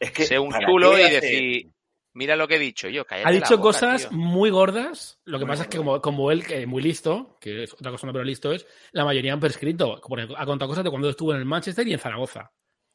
[0.00, 1.70] Es que Ser un ¿para chulo y hace- decir,
[2.14, 4.18] mira lo que he dicho yo, Ha dicho boca, cosas tío.
[4.18, 5.20] muy gordas.
[5.24, 7.74] Lo que Muy pasa es que como, como él, que es muy listo, que es
[7.74, 10.00] otra cosa no, pero listo es, la mayoría han prescrito.
[10.06, 12.50] Porque ha contado cosas de cuando estuvo en el Manchester y en Zaragoza.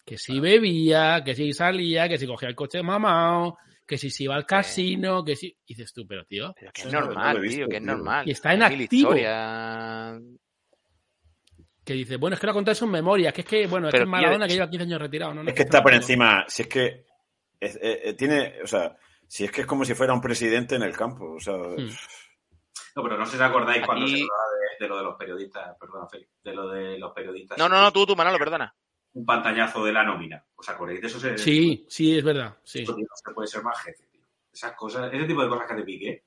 [0.06, 4.24] Que si bebía, que si salía, que si cogía el coche mamado, que si se
[4.24, 5.48] iba al casino, que si...
[5.66, 6.54] Y dices tú, pero tío...
[6.60, 8.28] Pero que es normal, tío, visto, que es normal.
[8.28, 9.14] Y está en activo.
[11.86, 13.88] Que dice, bueno, es que lo ha contado en sus memorias, que es que, bueno,
[13.88, 15.34] es Pero que es Maradona pierde- que lleva 15 años retirado.
[15.34, 17.06] No, no, Es que está por encima, si es que
[17.60, 18.96] es- eh, eh, tiene, o sea,
[19.28, 21.90] si es que es como si fuera un presidente en el campo, o sea, Hmm.
[22.96, 24.44] No, pero no sé si os acordáis cuando se hablaba
[24.80, 27.58] de, de lo de los periodistas, perdona, Félix, de lo de los periodistas.
[27.58, 28.72] No, no, no, tú, tú, Manolo, perdona.
[29.14, 30.44] Un pantallazo de la nómina.
[30.56, 31.20] ¿Os acordáis de eso?
[31.20, 32.58] Se- Sí, sí, es verdad.
[32.64, 34.22] Sí, Esto, tío, no se puede ser más jefe, tío.
[34.52, 36.24] Esas cosas, ese tipo de cosas que te piqué,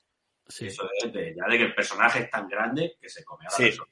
[0.47, 0.67] sí.
[0.67, 3.51] eso es de, ya de que el personaje es tan grande que se come a
[3.51, 3.63] la Sí.
[3.65, 3.91] persona.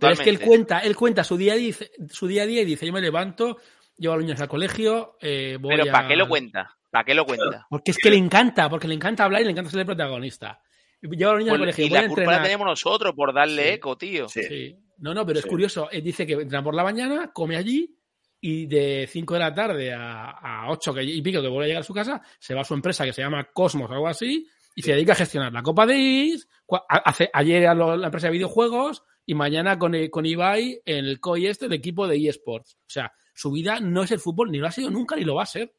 [0.00, 1.74] Pero es que él cuenta, él cuenta su día, a día,
[2.10, 3.58] su día a día y dice, yo me levanto,
[3.96, 6.76] llevo a los niños al colegio, eh, voy Pero ¿para a- qué lo cuenta?
[6.90, 7.66] ¿Para qué lo cuenta?
[7.68, 10.62] Porque es que le encanta, porque le encanta hablar y le encanta ser el protagonista.
[11.02, 13.14] Llevo a los niños al Pues- colegio, y voy a la culpa la tenemos nosotros
[13.14, 13.68] por darle Sí.
[13.74, 14.28] eco, tío.
[14.28, 14.42] sí.
[14.42, 14.78] Sí.
[15.04, 15.90] No, no, pero es curioso.
[15.90, 17.94] Él dice que entrena por la mañana, come allí
[18.40, 21.68] y de 5 de la tarde a, a 8 que, y pico que vuelve a
[21.68, 24.08] llegar a su casa, se va a su empresa que se llama Cosmos o algo
[24.08, 27.74] así y se dedica a gestionar la Copa de Is, cua- a- hace, ayer a
[27.74, 31.66] lo- la empresa de videojuegos y mañana con, eh, con Ibai en el COI este,
[31.66, 32.74] el equipo de eSports.
[32.76, 35.34] O sea, su vida no es el fútbol, ni lo ha sido nunca, ni lo
[35.34, 35.74] va a ser.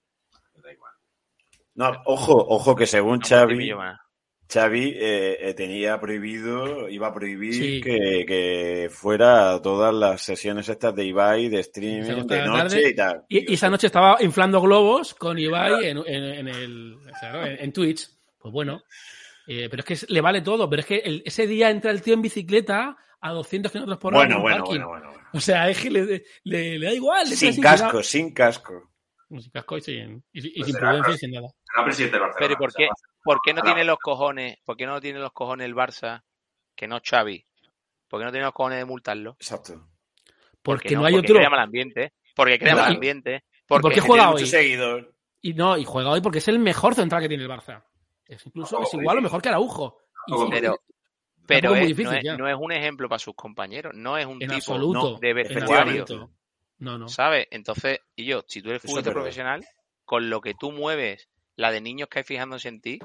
[0.64, 0.94] Da igual.
[1.74, 3.56] No, ojo, ojo que según Xavi.
[4.52, 7.82] Xavi eh, eh, tenía prohibido, iba a prohibir Sí.
[7.82, 12.96] que, que fuera todas las sesiones estas de Ibai, de streaming, de noche tarde y
[12.96, 13.24] tal.
[13.28, 17.74] Y, y esa noche estaba inflando globos con Ibai en, en- en el, en, en
[17.74, 18.08] Twitch.
[18.38, 18.84] Pues bueno,
[19.48, 20.70] eh, pero es que es- le vale todo.
[20.70, 24.14] Pero es que el- ese día entra el tío en bicicleta a 200 kilómetros por
[24.14, 24.26] hora.
[24.26, 25.24] Bueno, bueno, bueno, bueno, bueno.
[25.34, 27.26] O sea, es que le, le- le da igual.
[27.28, 28.92] Sin casco, sin casco.
[29.30, 31.20] Sin casco y sin, y, y Pues sin prudencia y pues.
[31.20, 31.48] sin nada.
[31.64, 32.40] Será presidente del Barcelona.
[32.40, 32.88] Pero ¿y por qué,
[33.24, 34.58] por qué no tiene los cojones?
[34.64, 36.22] ¿Por qué no tiene los cojones el Barça
[36.76, 37.46] que no Xavi?
[38.08, 39.32] ¿Por qué no tiene los cojones de multarlo?
[39.40, 39.88] Exacto.
[40.62, 41.36] Porque no, no hay porque otro.
[41.38, 42.14] crea mal ambiente.
[42.36, 43.44] Porque crea No, mal ambiente.
[43.68, 44.46] por Porque qué juega hoy?
[44.46, 45.14] seguidor.
[45.42, 47.84] Y no, y juega hoy porque es el mejor central que tiene el Barça.
[48.26, 49.98] Es incluso es igual o mejor que Araujo.
[50.28, 50.80] Y Tampoco sí, Pero,
[51.46, 53.94] pero es no, es, no un ejemplo para sus compañeros.
[53.96, 55.18] No es un en tipo absoluto.
[55.20, 56.06] de en vestuario.
[56.78, 57.08] No, no.
[57.08, 57.48] ¿Sabes?
[57.52, 59.22] Entonces, y yo, si tú eres futbolista verdad.
[59.22, 59.66] profesional,
[60.04, 63.00] con lo que tú mueves, la de niños que hay fijándose en ti,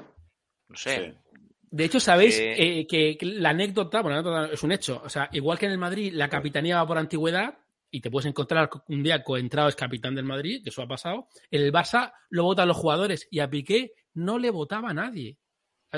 [0.67, 1.13] no sé.
[1.13, 1.37] Sí.
[1.71, 5.01] De hecho, sabéis Eh, eh, que, la anécdota, bueno, la anécdota es un hecho.
[5.05, 7.57] O sea, igual que en el Madrid la capitanía va por antigüedad
[7.89, 11.27] y te puedes encontrar un día coentrado es capitán del Madrid, que eso ha pasado.
[11.49, 15.37] En el Barça lo votan los jugadores y a Piqué no le votaba a nadie.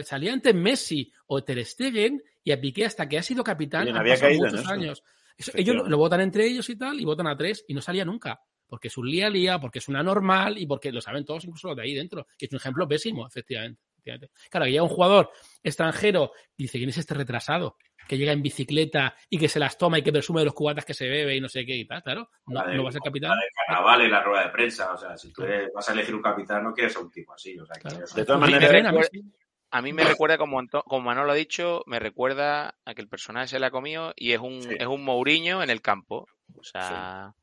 [0.04, 4.14] Salía antes Messi o Ter Stegen y a Piqué hasta que ha sido capitán había
[4.14, 4.74] pasado caído en muchos eso.
[4.74, 5.04] años.
[5.38, 7.82] Eso- ellos lo, lo votan entre ellos y tal y votan a tres y no
[7.82, 8.42] salía nunca.
[8.68, 11.68] Porque es un lía lía, porque es una normal y porque lo saben todos, incluso
[11.68, 12.26] los de ahí dentro.
[12.38, 13.80] Que es un ejemplo pésimo, efectivamente.
[13.98, 14.32] efectivamente.
[14.50, 15.30] Claro, que llega un jugador
[15.62, 17.78] extranjero y dice, ¿quién es este retrasado?
[18.08, 20.84] Que llega en bicicleta y que se las toma y que presume de los cubatas
[20.86, 22.30] que se bebe y no sé qué y tal, claro.
[22.48, 23.38] No, La de- no va a ser capitán.
[23.68, 24.92] Carnaval en la rueda de prensa.
[24.94, 27.32] O sea, si tú eres- vas a elegir un capitán, no quieres a un tipo
[27.34, 27.58] así.
[27.60, 27.96] O sea, Claro.
[27.96, 29.10] quieres a- De todas maneras,
[29.74, 33.08] A mí me recuerda, como, Anto- como Manolo ha dicho, me recuerda a que el
[33.10, 34.70] personaje se le ha comido y es un, Sí.
[34.80, 36.28] es un Mourinho en el campo.
[36.56, 37.34] O sea,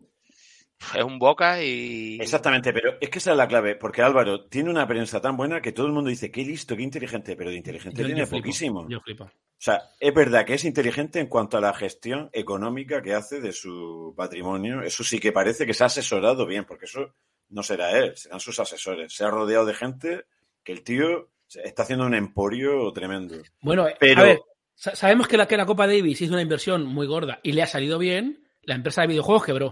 [0.95, 2.19] es un boca y.
[2.21, 5.61] Exactamente, pero es que esa es la clave, porque Álvaro tiene una prensa tan buena
[5.61, 8.27] que todo el mundo dice, qué listo, qué inteligente, pero de inteligente Yo- tiene yo
[8.27, 8.89] flipo, poquísimo.
[8.89, 9.25] Yo flipo.
[9.25, 13.41] O sea, es verdad que es inteligente en cuanto a la gestión económica que hace
[13.43, 14.81] de su patrimonio.
[14.83, 17.13] Eso sí que parece que se ha asesorado bien, porque eso
[17.51, 19.13] no será él, serán sus asesores.
[19.13, 20.25] Se ha rodeado de gente
[20.65, 21.29] que el tío
[21.65, 23.37] está haciendo un emporio tremendo.
[23.61, 24.41] Bueno, Pero- a ver,
[24.75, 27.63] sa- sabemos que la, que la Copa Davis hizo una inversión muy gorda y le
[27.63, 28.45] ha salido bien.
[28.63, 29.67] La empresa de videojuegos quebró.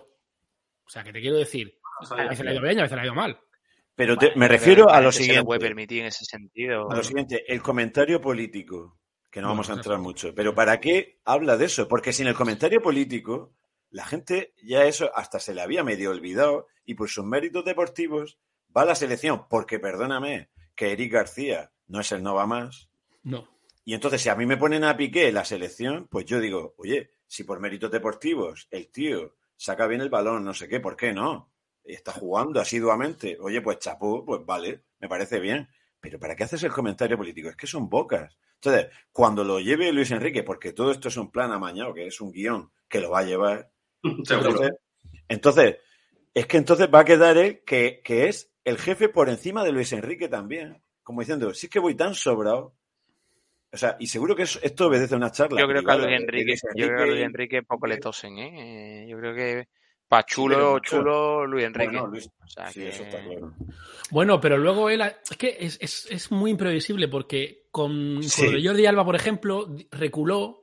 [0.86, 1.78] O sea, que te quiero decir,
[2.10, 3.38] a veces le ha ido bien y a veces le ha ido mal.
[3.94, 5.44] Pero te- me refiero a lo Se siguiente.
[5.44, 6.90] puede permitir en ese sentido.
[6.90, 8.98] A lo siguiente, el comentario político,
[9.30, 11.86] que no vamos a eso entrar mucho, pero ¿para qué habla de eso?
[11.88, 13.54] Porque sin el comentario político,
[13.90, 18.38] la gente ya eso hasta se le había medio olvidado y por sus méritos deportivos
[18.74, 20.48] va a la selección, porque perdóname,
[20.78, 22.88] que Eric García no es el no va más.
[23.24, 23.48] No.
[23.84, 26.74] Y entonces, si a mí me ponen a Piqué en la selección, pues yo digo,
[26.78, 30.96] oye, si por méritos deportivos el tío saca bien el balón, no sé qué, ¿por
[30.96, 31.50] qué no?
[31.82, 33.36] Está jugando asiduamente.
[33.40, 35.68] Oye, pues chapó, pues vale, me parece bien.
[36.00, 37.48] Pero ¿para qué haces el comentario político?
[37.48, 38.38] Es que son bocas.
[38.54, 42.20] Entonces, cuando lo lleve Luis Enrique, porque todo esto es un plan amañado, que es
[42.20, 43.72] un guion que lo va a llevar,
[44.22, 44.50] seguro.
[44.50, 44.72] entonces,
[45.28, 45.76] entonces,
[46.34, 49.72] es que entonces va a quedar él que, que es el jefe por encima de
[49.72, 50.82] Luis Enrique también.
[51.02, 52.74] Como diciendo, si es que voy tan sobrado.
[53.70, 55.60] O sea, y seguro que eso- esto obedece a una charla.
[55.60, 57.98] Yo creo que a Luis Enrique, Luis yo creo que a Luis Enrique poco le
[57.98, 59.02] tosen, ¿eh?
[59.04, 59.68] Eh, Yo creo que
[60.08, 61.90] para pero chulo, chulo, Luis Enrique.
[61.92, 63.52] Bueno, Luis- O sea, sí, que- eso está claro.
[64.10, 65.02] Bueno, pero luego él.
[65.02, 68.64] Es que es, es- es muy imprevisible porque con, Sí.
[68.66, 70.57] Jordi Alba, por ejemplo, reculó.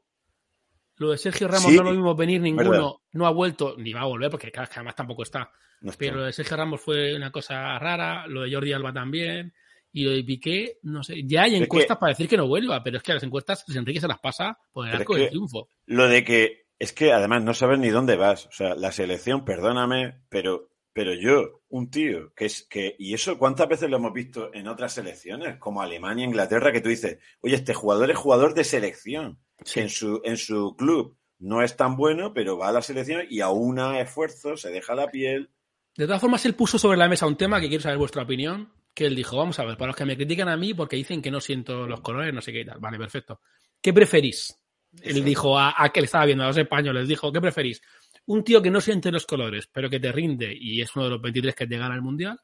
[0.97, 2.89] Lo de Sergio Ramos Sí, no lo vimos venir ninguno, verdad.
[3.13, 5.51] no ha vuelto, ni va a volver, porque además tampoco está.
[5.81, 5.99] No está.
[5.99, 9.53] Pero lo de Sergio Ramos fue una cosa rara, lo de Jordi Alba también,
[9.91, 11.23] y lo de Piqué, no sé.
[11.25, 13.23] Ya hay Es encuestas que- para decir que no vuelva, pero es que a las
[13.23, 15.69] encuestas Luis Enrique se las pasa por el arco del triunfo.
[15.85, 18.45] Lo de que es que además no sabes ni dónde vas.
[18.47, 23.37] O sea, la selección, perdóname, pero, pero yo, un tío que es que, y eso
[23.37, 27.55] cuántas veces lo hemos visto en otras selecciones, como Alemania, Inglaterra, que tú dices, oye,
[27.55, 29.37] este jugador es jugador de selección,
[29.73, 33.23] que en su, en su club no es tan bueno, pero va a la selección
[33.29, 35.49] y aúna esfuerzo, se deja la piel.
[35.97, 38.71] De todas formas, él puso sobre la mesa un tema que quiero saber vuestra opinión,
[38.93, 41.21] que él dijo, vamos a ver, para los que me critican a mí porque dicen
[41.21, 42.79] que no siento los colores, no sé qué y tal.
[42.79, 43.41] Vale, perfecto.
[43.81, 44.57] ¿Qué preferís?
[45.01, 47.81] Él dijo a, a que le estaba viendo a los españoles, dijo, ¿qué preferís?
[48.27, 51.11] ¿Un tío que no siente los colores, pero que te rinde y es uno de
[51.11, 52.39] los 23 que te gana el Mundial?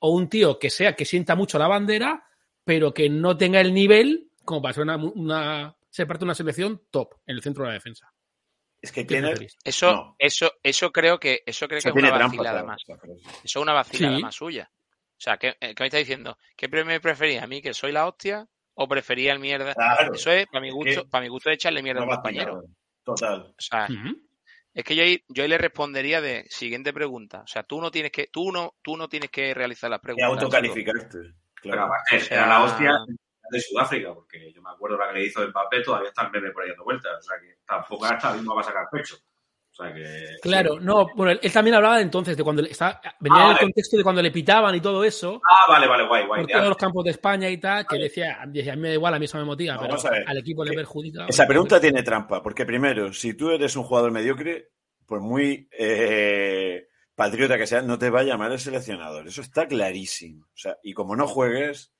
[0.00, 2.26] ¿O un tío que sea que sienta mucho la bandera,
[2.64, 6.34] pero que no tenga el nivel como para ser una, una ser parte de una
[6.34, 8.12] selección top en el centro de la defensa?
[8.82, 9.32] Es que ¿Qué tiene?
[9.64, 10.16] Eso, No.
[10.18, 12.36] eso, eso creo que, eso creo o sea, que es tiene una trampa.
[12.36, 12.82] vacilada más.
[12.86, 14.22] Eso es una vacilada Sí.
[14.22, 14.70] más suya.
[15.16, 16.36] O sea, ¿qué, eh, qué me está diciendo?
[16.54, 17.40] ¿Qué pre- me preferís?
[17.40, 18.46] ¿A mí que soy la hostia?
[18.74, 19.72] ¿O prefería el mierda?
[19.72, 22.12] Claro, Eso es, para mi gusto, para mi gusto de echarle mierda a no un
[22.12, 22.62] va compañero.
[23.04, 23.54] Total.
[23.56, 23.88] O sea.
[24.74, 27.40] Es que yo ahí, yo ahí le respondería de siguiente pregunta.
[27.42, 30.28] O sea, tú no tienes que, tú no, tú no tienes que realizar las preguntas.
[30.30, 31.18] autocalificarte.
[31.62, 31.84] Pero Claro.
[31.84, 32.92] aparte, O sea- era la hostia
[33.50, 36.50] de Sudáfrica, porque yo me acuerdo la que le hizo Mbappé, todavía está el meme
[36.50, 37.12] por ahí dando vueltas.
[37.18, 39.16] O sea que tampoco hasta mismo va a sacar pecho.
[39.76, 40.36] O sea que.
[40.40, 43.58] Claro, no, bueno, él, también hablaba de entonces, de cuando venía Ah, en el vale.
[43.60, 46.42] contexto de cuando le pitaban y todo eso, Ah, vale, vale, guay, guay.
[46.42, 48.94] por todos los campos de España y tal, que decía, decía, a mí me da
[48.94, 49.96] igual, a mí eso me motiva, No, pero
[50.26, 51.26] al equipo le Eh, perjudica.
[51.26, 54.68] Esa pregunta tiene trampa, porque primero, si tú eres un jugador mediocre,
[55.06, 59.26] por muy eh, patriota que sea, no te va a llamar el seleccionador.
[59.26, 60.44] Eso está clarísimo.
[60.46, 61.92] O sea, y como no juegues,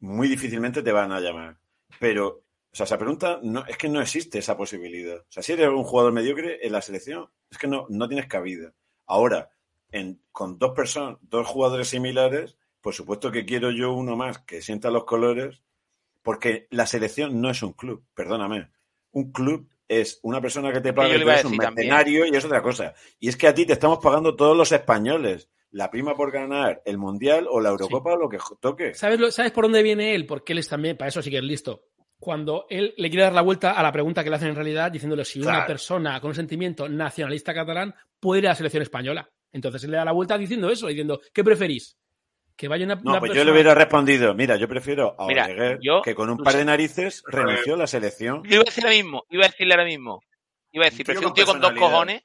[0.00, 1.58] muy difícilmente te van a llamar.
[1.98, 2.42] Pero,
[2.72, 5.18] o sea, esa pregunta no, es que no existe esa posibilidad.
[5.18, 8.26] O sea, si eres un jugador mediocre en la selección, es que no, no tienes
[8.26, 8.72] cabida.
[9.06, 9.50] Ahora,
[9.90, 14.62] en, con dos personas, dos jugadores similares, por supuesto que quiero yo uno más que
[14.62, 15.62] sienta los colores,
[16.22, 18.70] porque la selección no es un club, perdóname.
[19.12, 21.74] Un club es una persona que te paga, y eres un también.
[21.88, 22.94] mercenario y es otra cosa.
[23.18, 26.82] Y es que a ti te estamos pagando todos los españoles la prima por ganar
[26.84, 28.94] el Mundial o la Eurocopa o lo que toque.
[28.94, 30.26] ¿Sabes, lo- ¿Sabes por dónde viene él?
[30.26, 31.84] Porque él es también, para eso sí que es listo.
[32.20, 34.92] Cuando él le quiere dar la vuelta a la pregunta que le hacen en realidad,
[34.92, 39.28] diciéndole si una persona con un sentimiento nacionalista catalán puede ir a la selección española.
[39.52, 41.96] Entonces él le da la vuelta diciendo eso, diciendo, ¿qué preferís?
[42.54, 45.46] Que vaya una, No, una pues yo le hubiera respondido, mira, yo prefiero a Mira,
[45.46, 48.42] Oleguer, yo- que con un par de narices renunció a la selección.
[48.44, 50.20] Yo iba a decir lo mismo, iba a decirle ahora mismo.
[50.72, 52.22] Iba a decir, Un tío prefiero un con tío con dos cojones,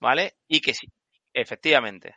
[0.00, 0.34] ¿vale?
[0.48, 0.86] Y que sí,
[1.32, 2.14] efectivamente.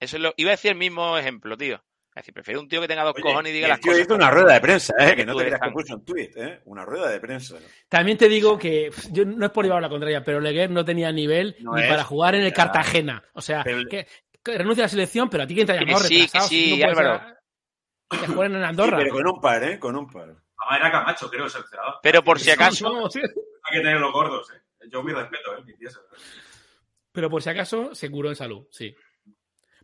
[0.00, 1.82] Eso es lo, iba a decir el mismo ejemplo, tío.
[2.16, 4.06] Es decir, prefiero un tío que tenga dos Oye, cojones y diga las tío cosas.
[4.06, 5.10] hizo una rueda de prensa, ¿eh?
[5.10, 6.62] que que no te creas que puso un tuit, ¿eh?
[6.64, 7.56] Una rueda de prensa.
[7.90, 11.12] También te digo que yo no es por llevar la contraria, pero Leguer no tenía
[11.12, 12.54] nivel No ni es, para jugar en el ya.
[12.54, 13.22] Cartagena.
[13.34, 14.06] O sea, Pero- que,
[14.42, 16.40] que renuncia a la selección, pero a ti quién te ha Que llamado sí, que
[16.40, 17.20] sí, no Álvaro.
[18.08, 18.96] Que jueguen en Sí, Andorra.
[18.96, 19.78] pero con un par, ¿eh?
[19.78, 20.22] Con un par.
[20.22, 21.94] Además era Camacho, creo, el seleccionador.
[22.02, 23.20] Pero por si acaso- No, sí.
[23.20, 24.88] Hay que tener los gordos, ¿eh?
[24.90, 25.62] Yo mi respeto, ¿eh?
[25.66, 25.98] Mi pieza.
[27.12, 28.94] Pero por si acaso se curó en salud, sí.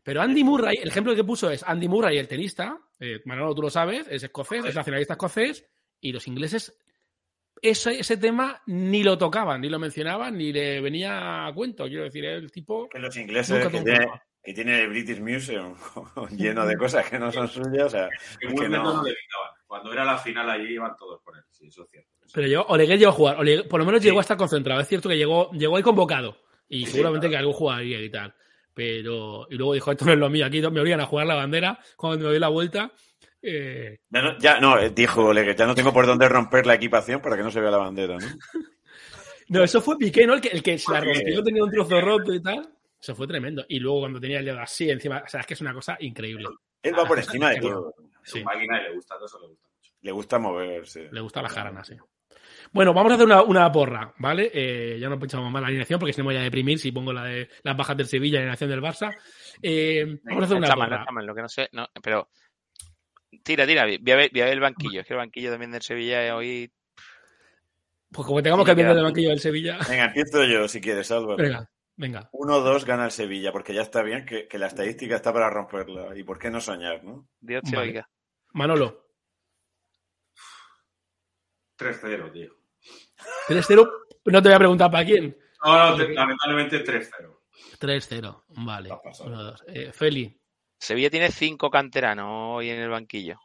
[0.03, 3.62] Pero Andy Murray, el ejemplo que puso es Andy Murray, el tenista, eh, Manolo, tú
[3.62, 5.64] lo sabes, es escocés, es nacionalista escocés,
[6.00, 6.76] y los ingleses
[7.61, 11.84] ese, ese tema ni lo tocaban, ni lo mencionaban, ni le venía a cuento.
[11.86, 12.88] Quiero decir, el tipo...
[12.88, 14.09] Que los ingleses que tiene,
[14.42, 15.76] que tiene el British Museum
[16.36, 17.86] lleno de cosas que no son suyas.
[17.86, 18.09] O sea,
[18.40, 19.05] Que que no.
[19.05, 19.14] le.
[19.66, 21.44] Cuando era la final allí iban todos con él.
[21.53, 22.11] Sí, eso es cierto.
[22.34, 24.09] Pero yo, Oleguer llegó a jugar, Oleguer- por lo menos Sí.
[24.09, 24.80] llegó a estar concentrado.
[24.80, 26.36] Es cierto que llegó, llegó ahí convocado,
[26.68, 27.30] y Sí, seguramente claro.
[27.30, 28.34] que algo jugaría y tal.
[28.74, 31.34] Pero, y luego dijo, esto no es lo mío, aquí me obligan a jugar la
[31.34, 32.90] bandera cuando me doy la vuelta.
[33.42, 36.74] Eh, Ya no, ya, no, eh, dijo Oleguer, ya no tengo por dónde romper la
[36.74, 38.26] equipación para que no se vea la bandera, ¿no?
[39.48, 40.34] No, eso fue Piqué, ¿no?
[40.34, 42.66] El que, el que se la rompió, tenía un trozo roto y tal.
[42.98, 43.64] Eso fue tremendo.
[43.68, 45.96] Y luego cuando tenía el dedo así encima, o sea, es que es una cosa
[46.00, 46.46] increíble.
[46.82, 47.92] Él va por encima de todo.
[48.22, 48.42] Sí.
[48.42, 49.92] máquina y le gusta, todo eso le gusta mucho.
[50.00, 51.08] Le gusta moverse.
[51.12, 51.96] Le gusta la jarana, sí.
[52.72, 54.50] Bueno, vamos a hacer una, una porra, ¿vale?
[54.54, 56.90] Eh, ya no pinchamos más la alineación porque si no me voy a deprimir si
[56.90, 59.14] pongo la de las bajas del Sevilla y la alineación del Barça.
[59.60, 61.00] Eh, vamos a hacer una Está mal, porra.
[61.00, 62.30] está mal, lo que no sé, no, pero
[63.44, 65.70] tira, tira, voy a, ver, voy a ver el banquillo, es que el banquillo también
[65.72, 66.72] del Sevilla es hoy
[68.10, 69.78] Pues como tengamos que ver del banquillo del Sevilla.
[69.88, 71.36] Venga, empiezo yo si quieres, Álvaro.
[71.36, 72.30] Venga, venga.
[72.32, 76.16] 1-2 gana el Sevilla, porque ya está bien que, que la estadística está para romperla.
[76.16, 77.28] ¿Y por qué no soñar, no?
[77.40, 77.88] Dios te Vale.
[77.88, 78.10] oiga.
[78.54, 79.08] Manolo,
[81.78, 82.61] 3-0, tío.
[83.49, 83.91] 3-0.
[84.26, 85.37] No te voy a preguntar para quién.
[85.64, 87.39] No, no, te- lamentablemente 3-0.
[87.78, 88.45] 3-0.
[88.49, 88.89] Vale.
[88.89, 89.26] Va a pasar.
[89.28, 89.64] 1-2.
[89.68, 90.39] Eh, Feli,
[90.78, 93.39] Sevilla tiene cinco canteranos hoy en el banquillo.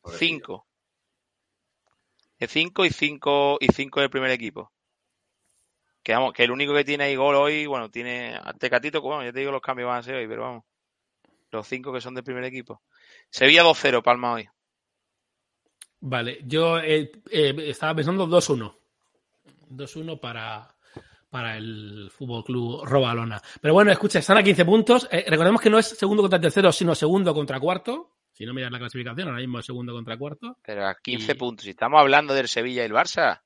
[0.00, 0.18] Pobrecillo.
[0.28, 0.66] Cinco.
[2.38, 4.72] De cinco y cinco y cinco del primer equipo.
[6.02, 9.24] Que vamos, que el único que tiene ahí gol hoy, bueno, tiene a Tecatito, bueno,
[9.24, 10.64] ya te digo los cambios van a ser hoy, pero vamos.
[11.50, 12.82] Los cinco que son del primer equipo.
[13.30, 14.48] Sevilla 2-0, Palma hoy.
[16.08, 18.76] Vale, yo eh, eh, estaba pensando 2-1.
[19.70, 20.72] 2-1 para,
[21.28, 23.42] para el Fútbol Club Robalona.
[23.60, 25.08] Pero bueno, escucha, están a 15 puntos.
[25.10, 28.12] Eh, recordemos que no es segundo contra tercero, sino segundo contra cuarto.
[28.32, 30.58] Si no miras la clasificación, ahora mismo es segundo contra cuarto.
[30.62, 31.64] Pero a 15 Y- puntos.
[31.64, 33.40] Si estamos hablando del Sevilla y el Barça,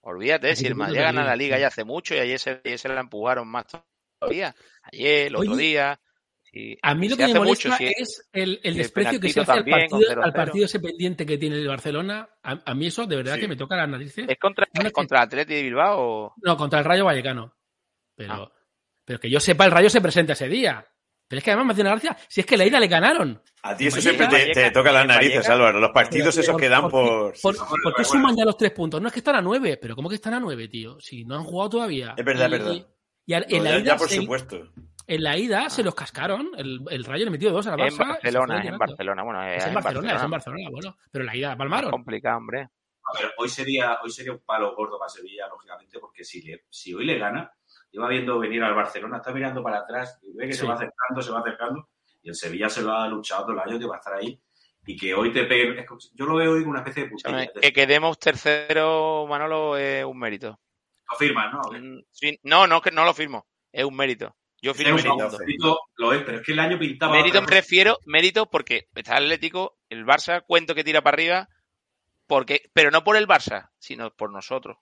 [0.00, 2.78] olvídate, si 15 el Madrid gana la Liga, ya hace mucho y ayer se, ayer
[2.78, 3.66] se la empujaron más
[4.18, 4.52] todavía.
[4.82, 6.00] Ayer, el otro Oye, día.
[6.82, 9.20] A mí lo que me hace molesta mucho, si- es el, el si el desprecio
[9.20, 10.24] que se hace al también, partido, 0-0.
[10.24, 12.28] al partido ese pendiente que tiene el Barcelona.
[12.42, 13.40] A, a mí eso de verdad Sí.
[13.40, 14.24] que me toca las narices.
[14.28, 16.34] ¿Es contra, es contra el Atleti de Bilbao o...?
[16.42, 17.54] No, contra el Rayo Vallecano.
[18.16, 18.52] Pero, Ah.
[19.04, 20.84] pero que yo sepa, el Rayo se presenta ese día.
[21.28, 22.16] Pero es que además me hace una gracia.
[22.26, 23.42] Si es que la ida le ganaron.
[23.62, 25.46] A ti eso siempre te, toca las narices.
[25.50, 25.78] Álvaro.
[25.78, 27.32] Los partidos Pero, esos ¿por- que dan por por...
[27.34, 29.02] qué- por- sí, sí, por qué bueno, suman ya los tres puntos?
[29.02, 30.98] No es que están a nueve, pero ¿cómo que están a nueve, tío?
[31.00, 32.14] Si no han jugado todavía.
[32.16, 32.72] Es verdad, Y- es verdad.
[32.72, 32.86] y-
[33.26, 34.68] y al- No, en, la ya, ida ya por se, supuesto.
[35.08, 36.50] En la ida se los cascaron.
[36.56, 37.96] El, el Rayo le metió dos a la En Barça.
[37.96, 38.78] se Barcelona, en.
[38.78, 39.22] Barcelona.
[39.24, 40.68] Bueno, es, en Barcelona, es en Barcelona.
[40.70, 41.90] Bueno, pero la ida Es palmaron.
[41.90, 42.60] complicado, hombre.
[42.60, 46.64] A ver, hoy sería, hoy sería un palo gordo para Sevilla, lógicamente, porque si, le,
[46.68, 47.50] si hoy le gana,
[47.92, 50.60] iba viendo venir al Barcelona, está mirando para atrás y ve que Sí.
[50.60, 51.88] se va acercando, se va acercando,
[52.22, 54.38] y el Sevilla se lo ha luchado todo el año que va a estar ahí,
[54.86, 55.86] y que hoy te peguen.
[56.14, 57.46] Yo lo veo hoy como una especie de putilla.
[57.62, 60.60] Que quedemos tercero, Manolo, es un mérito.
[61.10, 61.60] Lo firmas, ¿no?
[61.80, 63.46] Mm, sí, no, no, que no lo firmo.
[63.72, 64.36] Es un mérito.
[64.60, 65.14] Yo firmo mérito.
[65.30, 65.38] segundo.
[65.38, 67.12] mérito, Lo es, pero es que el año pintaba.
[67.14, 71.48] Mérito me refiero, mérito porque está el Atlético, el Barça, cuento que tira para arriba,
[72.26, 74.76] porque, pero no por el Barça, sino por nosotros.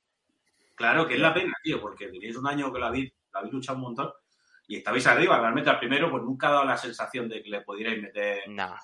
[0.75, 3.55] Claro, que es la pena, tío, porque tenéis un año que la habéis, la habéis
[3.55, 4.11] luchado un montón
[4.69, 5.39] y estabais arriba.
[5.41, 8.75] Realmente al primero, pues nunca ha dado la sensación de que le pudierais meter No.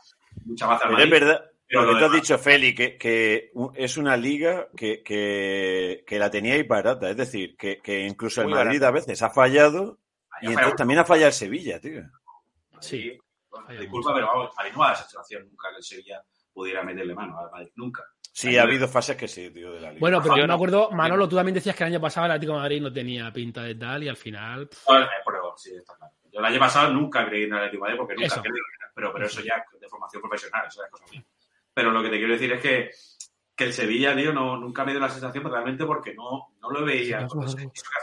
[0.45, 3.51] mucha baza al Pero es verdad, Pero lo lo que te has dicho, Feli, que,
[3.75, 7.11] es una liga que, que, que la teníais barata.
[7.11, 8.89] Es decir, que, que incluso el Madrid barata.
[8.89, 9.99] a veces ha fallado
[10.43, 12.03] y entonces también ha fallado el Sevilla, tío.
[12.81, 13.19] Sí.
[13.51, 16.23] Bueno, disculpa, pero vamos, mí no da la sensación nunca que el Sevilla
[16.53, 17.71] pudiera meterle mano al Madrid.
[17.77, 18.03] Nunca.
[18.35, 20.01] Sí, ha habido fases que sí, tío, de la liga.
[20.01, 20.55] Bueno, pero Yo me no.
[20.55, 23.31] acuerdo, Manolo, tú también decías que el año pasado el Atlético de Madrid no tenía
[23.31, 24.69] pinta de tal y al final.
[24.69, 26.13] pff, No, eh, pero sí, está claro.
[26.33, 28.41] Yo el año pasado nunca creí en el Atlético de Madrid porque nunca Eso.
[28.41, 28.53] creí,
[28.95, 31.25] pero, pero eso ya es de formación profesional, eso es cosa mía.
[31.75, 32.91] Pero lo que te quiero decir es que,
[33.55, 36.85] que el Sevilla, tío, no, nunca me dio la sensación realmente porque no, no lo
[36.85, 37.21] veía.
[37.21, 37.55] Nada.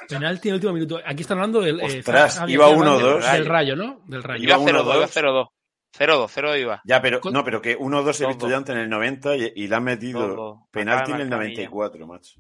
[0.08, 1.00] Penalti en el último minuto.
[1.06, 1.80] Aquí están hablando del.
[1.82, 3.32] eh, Ostras, Javier, iba estoy hablando 1-2.
[3.34, 4.02] Del rayo, ¿no?
[4.06, 4.43] Del rayo.
[4.43, 4.95] Iba Iba 0-2, 1-2.
[4.95, 5.47] iba 0-2.
[5.97, 6.82] 0-2, 0 iba.
[6.86, 8.50] Ya, pero no, pero que 1-2 he visto Todo.
[8.52, 10.68] ya antes en el 90 y, y le han metido Todo.
[10.72, 12.39] penalti en el de marcar 94, macho.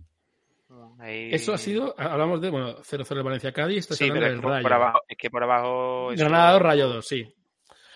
[0.99, 1.95] Ahí- Eso ha sido.
[1.97, 2.49] Hablamos de.
[2.51, 3.79] Bueno, 0-0 de Valencia Cádiz.
[3.79, 4.63] Estás Sí, hablando pero es del por, rayo.
[4.63, 6.07] por abajo, es que por abajo.
[6.15, 7.33] Granada 2, Rayo 2, sí.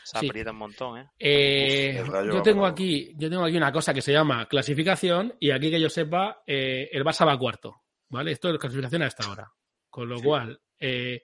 [0.04, 0.28] Se sí.
[0.28, 1.08] aprieta un montón, ¿eh?
[1.20, 5.52] Eh, Uf, yo tengo aquí, yo tengo aquí una cosa que se llama clasificación y
[5.52, 8.32] aquí que yo sepa, eh, el Barça va cuarto, ¿vale?
[8.32, 9.52] Esto es clasificación hasta ahora.
[9.90, 10.24] Con lo Sí.
[10.24, 11.24] cual, eh,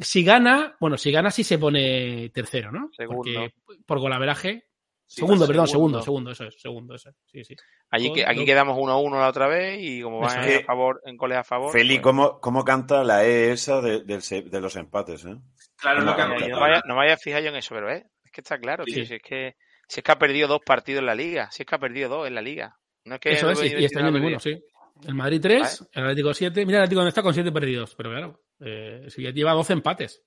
[0.00, 2.90] si gana, bueno, si gana sí se pone tercero, ¿no?
[2.96, 3.22] Segundo.
[3.22, 3.54] Porque
[3.86, 4.68] por golaveraje,
[5.06, 6.02] Sí, segundo, perdón, segundo.
[6.02, 7.54] segundo, eso es, segundo, eso es, sí, sí.
[7.90, 11.38] Allí que, aquí quedamos 1-1 la otra vez y como van a favor, en goles
[11.38, 11.70] a favor.
[11.72, 15.36] Feli, pues- ¿cómo, ¿cómo canta la E esa de, del se- de los empates, eh?
[15.76, 16.48] Claro, es lo que No, comentado.
[16.50, 18.58] no, me vaya, no vaya a fijar yo en eso, pero eh, es que está
[18.58, 19.06] claro, tío, Sí.
[19.06, 21.66] si es que si es que ha perdido dos partidos en la liga, si es
[21.68, 22.74] que ha perdido dos en la liga.
[23.04, 24.58] No es que Eso es, y, y este año ninguno, sí.
[25.06, 28.10] El Madrid 3, el Atlético 7, mira el Atlético donde está con 7 perdidos, pero
[28.10, 30.22] claro, eh, si ya lleva 12 empates.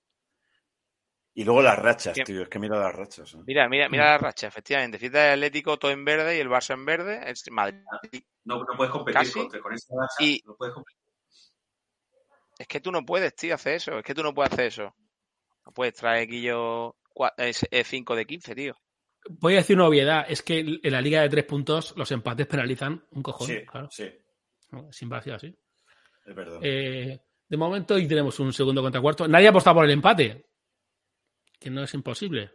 [1.39, 2.41] Y luego las rachas, tío.
[2.41, 3.31] Es que mira las rachas.
[3.35, 3.37] ¿eh?
[3.45, 3.91] Mira, mira, Mm.
[3.91, 4.97] mira la racha, efectivamente.
[4.97, 7.83] Cita el Atlético todo en verde y el Barça en verde, es Madrid.
[8.43, 9.33] No, no puedes competir Casi.
[9.47, 10.99] con, con esa racha, Y- no puedes competir.
[12.57, 13.99] Es que tú no puedes, tío, hacer eso.
[13.99, 14.95] Es que tú no puedes hacer eso.
[15.63, 16.95] No puedes traer Guillo
[17.83, 18.75] 5 de 15, tío.
[19.29, 22.47] Voy a decir una obviedad, es que en la liga de tres puntos los empates
[22.47, 23.89] penalizan un cojón, Sí, claro.
[23.91, 24.09] sí,
[25.11, 25.55] ha sido así.
[26.25, 26.59] es verdad.
[26.63, 29.27] Eh, de momento hoy tenemos un segundo contra cuarto.
[29.27, 30.45] Nadie ha apostado por el empate,
[31.59, 32.51] que no es imposible.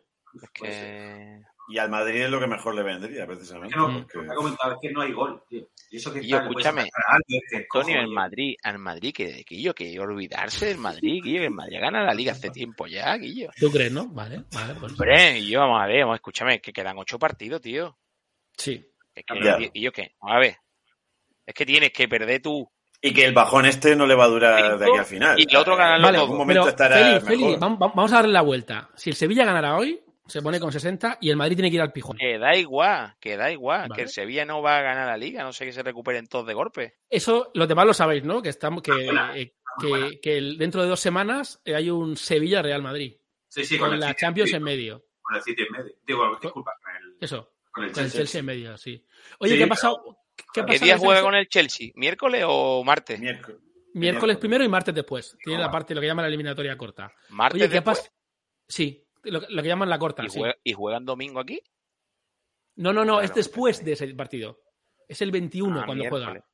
[1.69, 3.73] Y al Madrid es lo que mejor le vendría, precisamente.
[3.75, 5.69] que no, porque- lo que ha comentado es que no hay gol, tío.
[5.91, 6.89] Y eso que Y yo, escúchame,
[7.53, 11.79] Antonio, el Madrid, al Madrid, que Guillo, que olvidarse del Madrid, Guillo, que el Madrid
[11.81, 13.51] gana la liga hace tiempo ya, Guillo.
[13.59, 14.09] ¿Tú crees, no?
[14.09, 17.61] Vale, vale, pues Hombre, y yo, vamos a ver, vamos, escúchame, que quedan ocho partidos,
[17.61, 17.97] tío.
[18.57, 18.89] sí.
[19.15, 20.57] Es que, y yo qué, a ver,
[21.45, 22.67] es que tienes que perder tú.
[23.05, 25.39] Y que el bajón este no le va a durar de aquí al final.
[25.39, 27.29] y el otro ganarlo Vale, algún momento estará Feli, mejor.
[27.29, 28.91] Feli, vam- vam- vamos a darle la vuelta.
[28.95, 31.83] Si el Sevilla ganara hoy, se pone con 60 y el Madrid tiene que ir
[31.83, 32.17] al pijón.
[32.17, 33.95] Que da igual, que da igual, Vale.
[33.97, 36.47] que el Sevilla no va a ganar la liga, no sé que se recuperen todos
[36.47, 36.95] de golpe.
[37.11, 38.41] Eso, los demás lo sabéis, ¿no?
[38.41, 38.93] Que estamos, que,
[39.35, 43.17] eh, que, que el- dentro de dos semanas eh, hay un Sevilla-Real Madrid.
[43.49, 45.05] Sí, sí, con, con el la City, Champions en medio.
[45.21, 45.95] Con el City en medio.
[46.07, 48.19] Digo, disculpa, con el, Eso, con el con el Chelsea.
[48.21, 49.05] Chelsea en medio, sí.
[49.41, 50.19] Oye, Sí, ¿qué ha pero- pasado?
[50.53, 51.91] ¿Qué ¿Qué día en juega con el Chelsea?
[51.95, 53.19] ¿Miércoles o martes?
[53.21, 53.61] Miércoles.
[53.95, 55.37] Miércoles primero y martes después.
[55.45, 57.13] Tiene la parte, lo que llaman la eliminatoria corta.
[57.31, 57.99] ¿Martes Oye, ¿qué después?
[58.01, 58.11] pasa?
[58.69, 60.25] Sí, lo, lo que llaman la corta.
[60.25, 60.39] ¿Y, sí.
[60.39, 61.61] juega- ¿Y juegan domingo aquí?
[62.77, 63.37] No, no, no, es Claro.
[63.37, 64.59] después de ese partido.
[65.09, 66.27] Es el 21 Ah, cuando miércoles.
[66.27, 66.47] juega.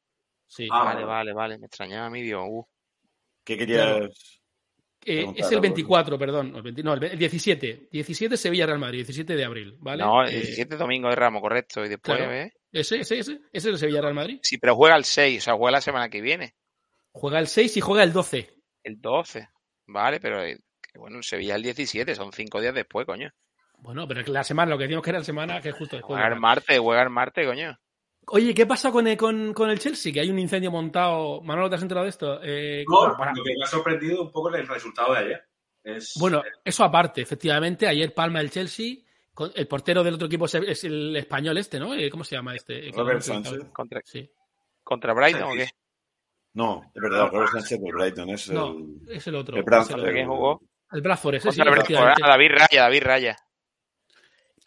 [0.48, 0.68] Sí.
[0.72, 2.42] Ah, vale, vale, vale, me extrañaba a mí, Dios.
[2.48, 2.64] Uh.
[3.44, 4.37] ¿Qué querías?
[5.04, 5.60] Eh, es el algo.
[5.62, 6.52] 24, perdón.
[6.54, 7.88] el 20 no, el 17.
[7.90, 10.02] 17 Sevilla-Real Madrid, 17 de abril, ¿vale?
[10.02, 11.84] No, el Eh, 17 domingo de Ramos, correcto.
[11.84, 12.30] Y después, claro.
[12.32, 12.52] ¿ves?
[12.72, 13.32] ese, ese, ese.
[13.32, 14.38] Ese es el Sevilla-Real Madrid.
[14.42, 16.54] Sí, pero juega el 6, o sea, juega la semana que viene.
[17.12, 18.50] Juega el 6 y juega el 12.
[18.82, 19.48] El 12.
[19.86, 20.58] Vale, pero eh,
[20.94, 23.30] bueno, el Sevilla el 17, son cinco días después, coño.
[23.78, 26.16] Bueno, pero la semana, lo que decimos que era la semana que es justo después.
[26.18, 27.78] Juega el martes, juega el martes, coño.
[28.30, 30.12] Oye, ¿qué pasa con el, con, con el Chelsea?
[30.12, 31.40] Que hay un incendio montado.
[31.42, 32.40] Manolo, ¿te has enterado de esto?
[32.42, 35.44] Eh, No, para- lo que me ha sorprendido un poco es el resultado de ayer.
[35.82, 38.96] Es, Bueno, eso aparte, efectivamente, ayer palma el Chelsea.
[39.32, 41.94] con- El portero del otro equipo es es el español este, ¿no?
[41.94, 42.90] Eh, ¿Cómo se llama este?
[42.92, 43.66] Robert Sánchez.
[43.72, 44.28] ¿Contra, Sí.
[44.82, 45.68] contra Brighton o qué?
[46.54, 48.72] No, es verdad, Robert Sánchez de Brighton es No,
[49.06, 49.16] el.
[49.16, 49.54] es el otro.
[49.54, 49.90] el es Bradford.
[49.90, 50.12] el ¿Contra otro.
[50.14, 50.60] quién jugó?
[50.90, 53.36] El Bradford, ese sí, Contra el ah, David Raya, David Raya.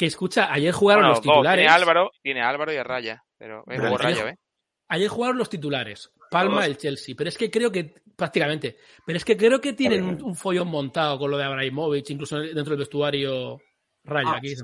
[0.02, 1.64] Que escucha, ayer jugaron Bueno, los titulares.
[1.64, 3.24] Tiene Álvaro, tiene Álvaro y a Raya.
[3.38, 4.40] Pero eh, ayer- Raya, ¿ves?
[4.88, 6.12] Ayer jugaron los titulares.
[6.32, 7.14] Palma el Chelsea.
[7.16, 10.70] Pero es que creo que, prácticamente, pero es que creo que tienen un, un follón
[10.70, 13.60] montado con lo de Abramovich, incluso dentro del vestuario
[14.04, 14.32] Raya.
[14.32, 14.56] Ah, aquí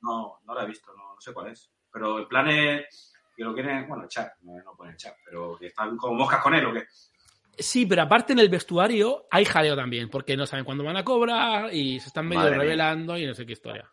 [0.00, 1.70] no, no, lo he visto, no, no sé cuál es.
[1.92, 5.66] Pero el plan es que lo quieren, bueno, echar, no, no pueden echar, pero que
[5.66, 6.84] están como moscas con él o qué.
[7.58, 11.04] Sí, pero aparte en el vestuario hay jaleo también, porque no saben cuándo van a
[11.04, 12.62] cobrar y se están medio Madre mía.
[12.62, 13.92] revelando y no sé qué historia.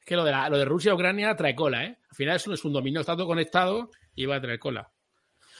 [0.00, 1.96] Es que lo de, la- lo de Rusia-Ucrania trae cola, ¿eh?
[2.10, 4.90] Al final eso no es un dominio, está todo conectado y va a traer cola.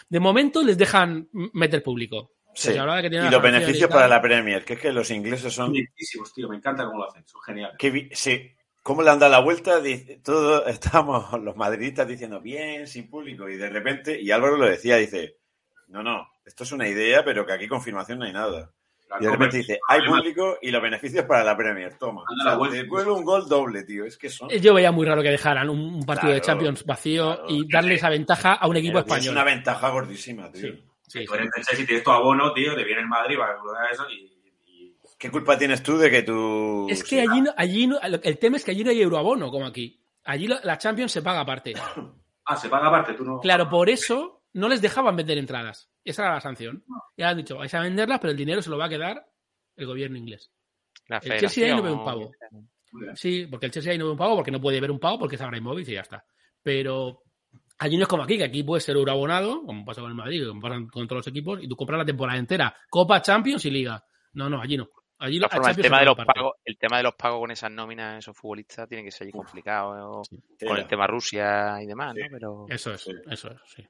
[0.09, 2.33] De momento les dejan meter público.
[2.55, 2.73] Sí.
[2.73, 5.69] Que Y los beneficios para la Premier, que es que los ingleses son...
[5.69, 6.49] Bonitísimos, tío.
[6.49, 7.25] Me encanta cómo lo hacen.
[7.27, 7.77] Son geniales.
[7.79, 9.81] que sí, ¿cómo le han dado la vuelta?
[10.25, 14.97] Todos estamos los madridistas diciendo bien, sin público, y de repente, y Álvaro lo decía,
[14.97, 15.37] dice,
[15.89, 18.73] no, no, esto es una idea, pero que aquí confirmación no hay nada.
[19.19, 22.23] Y de repente dice, hay público y los beneficios para la Premier, toma.
[22.23, 24.49] O sea, te cuelo un gol doble, tío, es que son...
[24.51, 27.45] Yo veía muy raro que dejaran un, un partido de Champions vacío claro.
[27.49, 29.33] y darle esa ventaja a un equipo Pero español.
[29.35, 30.73] una ventaja gordísima, tío.
[30.73, 33.47] Sí, sí, Tú eres del Chelsea, tienes tu abono, tío, te viene el Madrid, va
[33.47, 34.31] a eso y,
[34.67, 36.87] y- ¿Qué culpa tienes tú de que tú...
[36.89, 39.67] Es que allí, no- allí no- el tema es que allí no hay euroabono como
[39.67, 40.01] aquí.
[40.25, 41.75] Allí la, la Champions se paga aparte.
[42.47, 43.39] Ah, se paga aparte, tú no.
[43.39, 45.91] Claro, por eso no les dejaban vender entradas.
[46.05, 46.85] Esa era la sanción.
[47.17, 49.27] Ya han dicho, vais a venderlas, pero el dinero se lo va a quedar
[49.77, 50.51] el gobierno inglés.
[51.07, 52.31] La El Chelsea ahí no ve un pavo.
[53.15, 55.19] Sí, porque el Chelsea ahí no ve un pago, porque no puede ver un pago,
[55.19, 56.25] porque es Abramovich y ya está.
[56.63, 57.23] Pero
[57.79, 60.47] allí no es como aquí, que aquí puedes ser euroabonado, como pasa con el Madrid,
[60.49, 63.71] como pasa con todos los equipos, y tú compras la temporada entera, Copa, Champions y
[63.71, 64.05] Liga.
[64.33, 64.89] No, no, allí no.
[65.19, 67.71] Allí la formas, el tema de los pagos, el tema de los pagos con esas
[67.71, 72.15] nóminas, esos futbolistas, tiene que ser allí complicado eh, con el tema Rusia y demás,
[72.15, 72.27] ¿no?
[72.31, 73.13] Pero Eso es, Sí.
[73.31, 73.87] eso es, sí.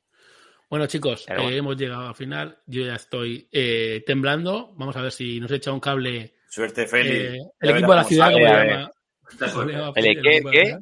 [0.71, 1.51] Bueno, chicos, eh, bueno.
[1.51, 2.59] hemos llegado al final.
[2.67, 4.73] Yo ya estoy eh, temblando.
[4.77, 7.17] Vamos a ver si nos echa un cable Suerte, Félix.
[7.35, 8.91] eh, Ya el equipo de la ciudad, cómo le llama.
[9.31, 9.73] Esta ¿cómo le suerte.
[9.73, 10.81] llama ¿El equipo de la ciudad.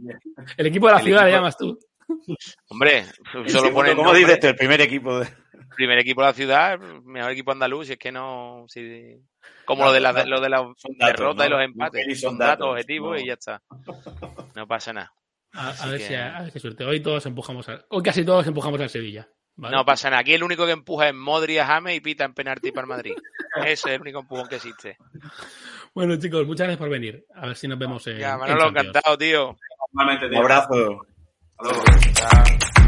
[0.59, 1.79] El equipo de la El ciudad le llamas tú.
[2.69, 4.47] Hombre, solo segundo, pone el ¿Cómo nombre, dices tú?
[4.47, 5.29] El primer equipo de...
[5.77, 8.65] primer equipo de la ciudad, mejor equipo andaluz, y es que no.
[8.69, 9.17] si-
[9.65, 11.57] como lo de las lo de las Son datos, derrotas y ¿no?
[11.57, 12.07] los empates.
[12.09, 13.23] Y Son datos objetivos no.
[13.23, 13.63] y ya está.
[14.55, 15.13] No pasa nada.
[15.53, 16.85] A, ver que- si a, ver qué suerte.
[16.85, 19.29] Hoy todos empujamos a, hoy casi todos empujamos al Sevilla.
[19.59, 19.77] ¿Vale?
[19.77, 20.21] No pasa nada.
[20.23, 22.89] Aquí el único que empuja es Modri a James y pita en penalti para el
[22.89, 23.15] Madrid.
[23.57, 24.97] Ese es el único empujón que existe.
[25.95, 27.25] Bueno, chicos, muchas gracias por venir.
[27.35, 28.19] A ver si nos vemos en.
[28.19, 28.89] Ya, en Manolo, Champions.
[28.89, 29.57] encantado, tío.
[29.93, 30.41] Normalmente, Un tío.
[30.41, 31.07] abrazo.
[31.59, 32.88] Hasta luego.